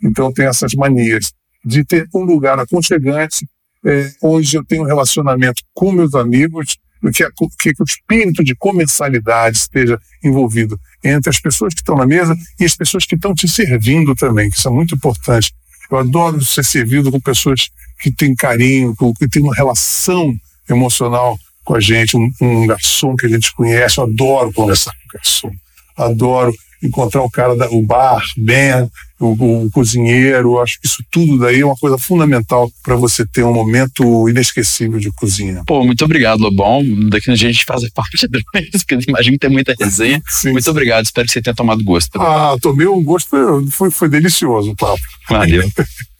Então 0.00 0.32
tem 0.32 0.46
essas 0.46 0.74
manias 0.74 1.32
de 1.64 1.84
ter 1.84 2.08
um 2.14 2.20
lugar 2.20 2.56
aconchegante, 2.60 3.44
é, 3.84 4.10
onde 4.22 4.56
eu 4.56 4.64
tenho 4.64 4.82
um 4.82 4.86
relacionamento 4.86 5.62
com 5.74 5.92
meus 5.92 6.14
amigos, 6.14 6.76
que, 7.12 7.22
a, 7.22 7.30
que 7.30 7.70
o 7.78 7.84
espírito 7.84 8.42
de 8.42 8.54
comensalidade 8.54 9.58
esteja 9.58 9.98
envolvido 10.22 10.80
entre 11.02 11.28
as 11.28 11.38
pessoas 11.38 11.74
que 11.74 11.80
estão 11.80 11.96
na 11.96 12.06
mesa 12.06 12.34
e 12.58 12.64
as 12.64 12.74
pessoas 12.74 13.04
que 13.04 13.14
estão 13.14 13.34
te 13.34 13.46
servindo 13.46 14.14
também, 14.14 14.48
que 14.48 14.56
isso 14.56 14.68
é 14.68 14.70
muito 14.70 14.94
importante. 14.94 15.52
Eu 15.90 15.98
adoro 15.98 16.42
ser 16.44 16.64
servido 16.64 17.10
com 17.10 17.20
pessoas 17.20 17.68
que 18.00 18.10
têm 18.10 18.34
carinho, 18.34 18.94
que 19.18 19.28
têm 19.28 19.42
uma 19.42 19.54
relação 19.54 20.34
emocional 20.68 21.38
com 21.62 21.74
a 21.74 21.80
gente, 21.80 22.16
um, 22.16 22.30
um 22.40 22.66
garçom 22.66 23.14
que 23.16 23.26
a 23.26 23.28
gente 23.28 23.52
conhece. 23.54 23.98
Eu 23.98 24.04
adoro 24.04 24.52
conversar 24.52 24.92
com 24.92 25.08
o 25.08 25.12
garçom. 25.12 25.50
Adoro 25.96 26.54
encontrar 26.86 27.22
o 27.22 27.30
cara, 27.30 27.56
da, 27.56 27.68
o 27.70 27.82
bar, 27.82 28.22
Ben, 28.36 28.88
o, 29.20 29.64
o 29.64 29.70
cozinheiro. 29.70 30.60
Acho 30.60 30.80
que 30.80 30.86
isso 30.86 31.02
tudo 31.10 31.38
daí 31.38 31.60
é 31.60 31.64
uma 31.66 31.76
coisa 31.76 31.98
fundamental 31.98 32.70
para 32.82 32.96
você 32.96 33.26
ter 33.26 33.44
um 33.44 33.52
momento 33.52 34.28
inesquecível 34.28 34.98
de 34.98 35.10
cozinha. 35.12 35.62
Pô, 35.66 35.84
muito 35.84 36.04
obrigado, 36.04 36.40
Lobão. 36.40 36.82
Daqui 37.08 37.30
a 37.30 37.36
gente 37.36 37.64
faz 37.64 37.88
parte 37.90 38.26
do 38.28 38.40
porque 38.52 38.98
imagino 39.08 39.32
que 39.34 39.38
tem 39.38 39.50
muita 39.50 39.74
resenha. 39.78 40.20
Sim, 40.28 40.52
muito 40.52 40.64
sim. 40.64 40.70
obrigado, 40.70 41.04
espero 41.04 41.26
que 41.26 41.32
você 41.32 41.42
tenha 41.42 41.54
tomado 41.54 41.82
gosto. 41.82 42.20
Ah, 42.20 42.56
tomei 42.60 42.86
um 42.86 43.02
gosto, 43.02 43.30
foi, 43.70 43.90
foi 43.90 44.08
delicioso 44.08 44.72
o 44.72 44.76
papo. 44.76 45.02
Valeu. 45.28 45.68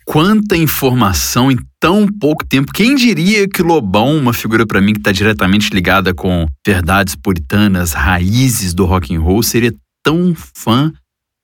Quanta 0.04 0.54
informação 0.54 1.50
em 1.50 1.56
tão 1.80 2.06
pouco 2.06 2.44
tempo. 2.46 2.72
Quem 2.72 2.94
diria 2.94 3.48
que 3.48 3.62
Lobão, 3.62 4.16
uma 4.16 4.34
figura 4.34 4.66
para 4.66 4.80
mim 4.80 4.92
que 4.92 4.98
está 5.00 5.10
diretamente 5.10 5.70
ligada 5.70 6.12
com 6.12 6.46
verdades 6.66 7.14
puritanas, 7.14 7.92
raízes 7.92 8.74
do 8.74 8.84
rock 8.84 9.14
and 9.14 9.20
roll, 9.20 9.42
seria 9.42 9.72
tão 10.04 10.34
fã 10.54 10.92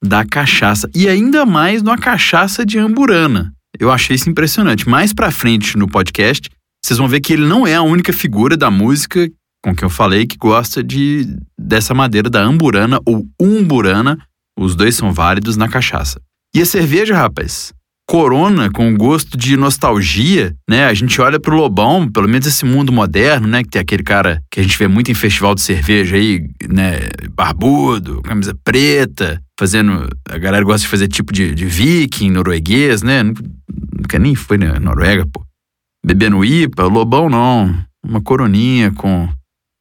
da 0.04 0.24
cachaça 0.24 0.88
e 0.94 1.08
ainda 1.08 1.44
mais 1.44 1.82
numa 1.82 1.98
cachaça 1.98 2.64
de 2.64 2.78
amburana. 2.78 3.52
Eu 3.78 3.90
achei 3.90 4.14
isso 4.14 4.30
impressionante. 4.30 4.88
Mais 4.88 5.12
para 5.12 5.30
frente 5.30 5.76
no 5.76 5.88
podcast, 5.88 6.48
vocês 6.84 6.98
vão 6.98 7.08
ver 7.08 7.20
que 7.20 7.32
ele 7.32 7.46
não 7.46 7.66
é 7.66 7.74
a 7.74 7.82
única 7.82 8.12
figura 8.12 8.56
da 8.56 8.70
música 8.70 9.28
com 9.62 9.74
que 9.74 9.84
eu 9.84 9.90
falei 9.90 10.26
que 10.26 10.36
gosta 10.36 10.82
de 10.82 11.26
dessa 11.58 11.92
madeira 11.94 12.30
da 12.30 12.40
amburana 12.40 13.00
ou 13.04 13.26
umburana. 13.40 14.18
Os 14.58 14.74
dois 14.74 14.94
são 14.94 15.12
válidos 15.12 15.56
na 15.56 15.68
cachaça. 15.68 16.20
E 16.54 16.60
a 16.60 16.66
cerveja, 16.66 17.16
rapaz? 17.16 17.72
Corona 18.10 18.68
com 18.68 18.92
gosto 18.96 19.38
de 19.38 19.56
nostalgia, 19.56 20.52
né? 20.68 20.86
A 20.86 20.94
gente 20.94 21.20
olha 21.20 21.38
pro 21.38 21.54
Lobão, 21.54 22.10
pelo 22.10 22.28
menos 22.28 22.44
esse 22.44 22.64
mundo 22.64 22.90
moderno, 22.90 23.46
né? 23.46 23.62
Que 23.62 23.70
tem 23.70 23.80
aquele 23.80 24.02
cara 24.02 24.42
que 24.50 24.58
a 24.58 24.64
gente 24.64 24.76
vê 24.76 24.88
muito 24.88 25.12
em 25.12 25.14
festival 25.14 25.54
de 25.54 25.60
cerveja 25.60 26.16
aí, 26.16 26.44
né? 26.68 27.08
Barbudo, 27.32 28.20
camisa 28.22 28.52
preta, 28.64 29.40
fazendo. 29.56 30.08
A 30.28 30.36
galera 30.38 30.64
gosta 30.64 30.80
de 30.80 30.88
fazer 30.88 31.06
tipo 31.06 31.32
de, 31.32 31.54
de 31.54 31.64
viking, 31.66 32.32
norueguês, 32.32 33.00
né? 33.00 33.22
Nunca, 33.22 34.18
nem 34.18 34.34
foi 34.34 34.58
na 34.58 34.80
Noruega, 34.80 35.24
pô. 35.32 35.44
Bebendo 36.04 36.44
IPA, 36.44 36.88
Lobão 36.88 37.30
não. 37.30 37.72
Uma 38.04 38.20
coroninha 38.20 38.90
com 38.90 39.28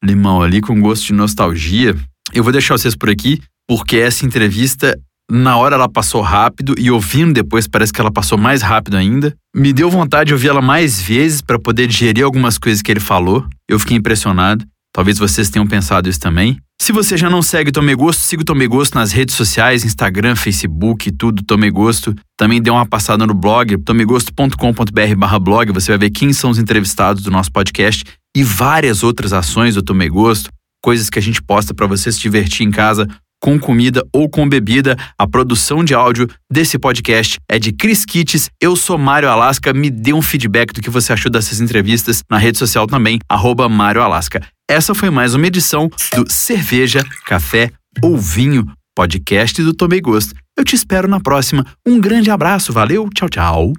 limão 0.04 0.44
ali, 0.44 0.62
com 0.62 0.80
gosto 0.80 1.08
de 1.08 1.14
nostalgia. 1.14 1.96
Eu 2.32 2.44
vou 2.44 2.54
deixar 2.54 2.78
vocês 2.78 2.96
por 2.96 3.10
aqui, 3.10 3.42
porque 3.68 3.98
essa 3.98 4.24
entrevista 4.24 4.96
na 5.30 5.58
hora 5.58 5.76
ela 5.76 5.88
passou 5.88 6.22
rápido 6.22 6.74
e 6.78 6.90
ouvindo 6.90 7.34
depois 7.34 7.68
parece 7.68 7.94
que 7.94 8.02
ela 8.02 8.12
passou 8.12 8.38
mais 8.38 8.62
rápido 8.62 8.98
ainda. 8.98 9.36
Me 9.56 9.72
deu 9.72 9.90
vontade 9.90 10.30
de 10.30 10.34
ouvir 10.34 10.48
ela 10.48 10.62
mais 10.62 11.00
vezes 11.00 11.42
para 11.42 11.60
poder 11.60 11.88
digerir 11.88 12.26
algumas 12.26 12.58
coisas 12.58 12.82
que 12.82 12.92
ele 12.92 13.00
falou. 13.00 13.46
Eu 13.68 13.80
fiquei 13.80 13.96
impressionado. 13.96 14.66
Talvez 14.92 15.20
vocês 15.20 15.50
tenham 15.50 15.68
pensado 15.68 16.10
isso 16.10 16.20
também. 16.20 16.58
Se 16.82 16.92
você 16.92 17.16
já 17.16 17.30
não 17.30 17.42
segue 17.42 17.72
Tomei 17.72 17.94
Gosto, 17.94 18.22
siga 18.22 18.42
o 18.42 18.46
Tomei 18.46 18.68
Gosto 18.68 18.96
nas 18.96 19.12
redes 19.12 19.36
sociais, 19.36 19.84
Instagram, 19.84 20.36
Facebook, 20.36 21.12
tudo 21.12 21.44
Tomei 21.44 21.70
Gosto. 21.70 22.16
Também 22.38 22.62
dê 22.62 22.70
uma 22.72 22.86
passada 22.86 23.28
no 23.28 23.34
blog, 23.34 23.78
tomegosto.com.br 23.80 25.16
barra 25.18 25.40
blog. 25.40 25.72
Você 25.74 25.92
vai 25.92 26.00
ver 26.00 26.10
quem 26.10 26.34
são 26.34 26.50
os 26.50 26.58
entrevistados 26.58 27.22
do 27.22 27.30
nosso 27.30 27.52
podcast 27.52 28.04
e 28.36 28.44
várias 28.44 29.04
outras 29.04 29.34
ações 29.34 29.76
do 29.76 29.84
Tomei 29.84 30.10
Gosto, 30.10 30.50
coisas 30.82 31.10
que 31.10 31.20
a 31.20 31.22
gente 31.22 31.42
posta 31.42 31.74
para 31.74 31.86
você 31.86 32.12
se 32.12 32.20
divertir 32.20 32.66
em 32.66 32.72
casa 32.72 33.08
com 33.40 33.60
comida 33.60 34.06
ou 34.14 34.30
com 34.30 34.48
bebida. 34.48 34.98
A 35.18 35.28
produção 35.28 35.84
de 35.84 35.94
áudio 35.94 36.28
desse 36.52 36.78
podcast 36.78 37.38
é 37.50 37.58
de 37.58 37.72
Chris 37.72 38.06
Kitts. 38.06 38.50
Eu 38.62 38.76
sou 38.76 38.98
Mário 38.98 39.30
Alasca. 39.30 39.74
Me 39.74 39.90
dê 39.90 40.14
um 40.14 40.22
feedback 40.22 40.74
do 40.74 40.82
que 40.82 40.90
você 40.90 41.14
achou 41.14 41.32
dessas 41.32 41.60
entrevistas 41.62 42.24
na 42.30 42.38
rede 42.38 42.58
social 42.58 42.86
também, 42.86 43.20
arroba 43.28 43.70
Mário 43.70 44.02
Alasca. 44.02 44.42
Essa 44.70 44.94
foi 44.94 45.10
mais 45.10 45.34
uma 45.34 45.48
edição 45.48 45.90
do 46.16 46.32
Cerveja, 46.32 47.04
Café 47.26 47.72
ou 48.04 48.18
Vinho, 48.18 48.66
podcast 48.96 49.64
do 49.64 49.74
Tomei 49.74 50.02
Gosto. 50.02 50.36
Eu 50.58 50.64
te 50.64 50.76
espero 50.76 51.08
na 51.08 51.20
próxima. 51.20 51.66
Um 51.88 52.00
grande 52.00 52.30
abraço, 52.30 52.74
valeu, 52.74 53.10
tchau, 53.14 53.30
tchau. 53.30 53.74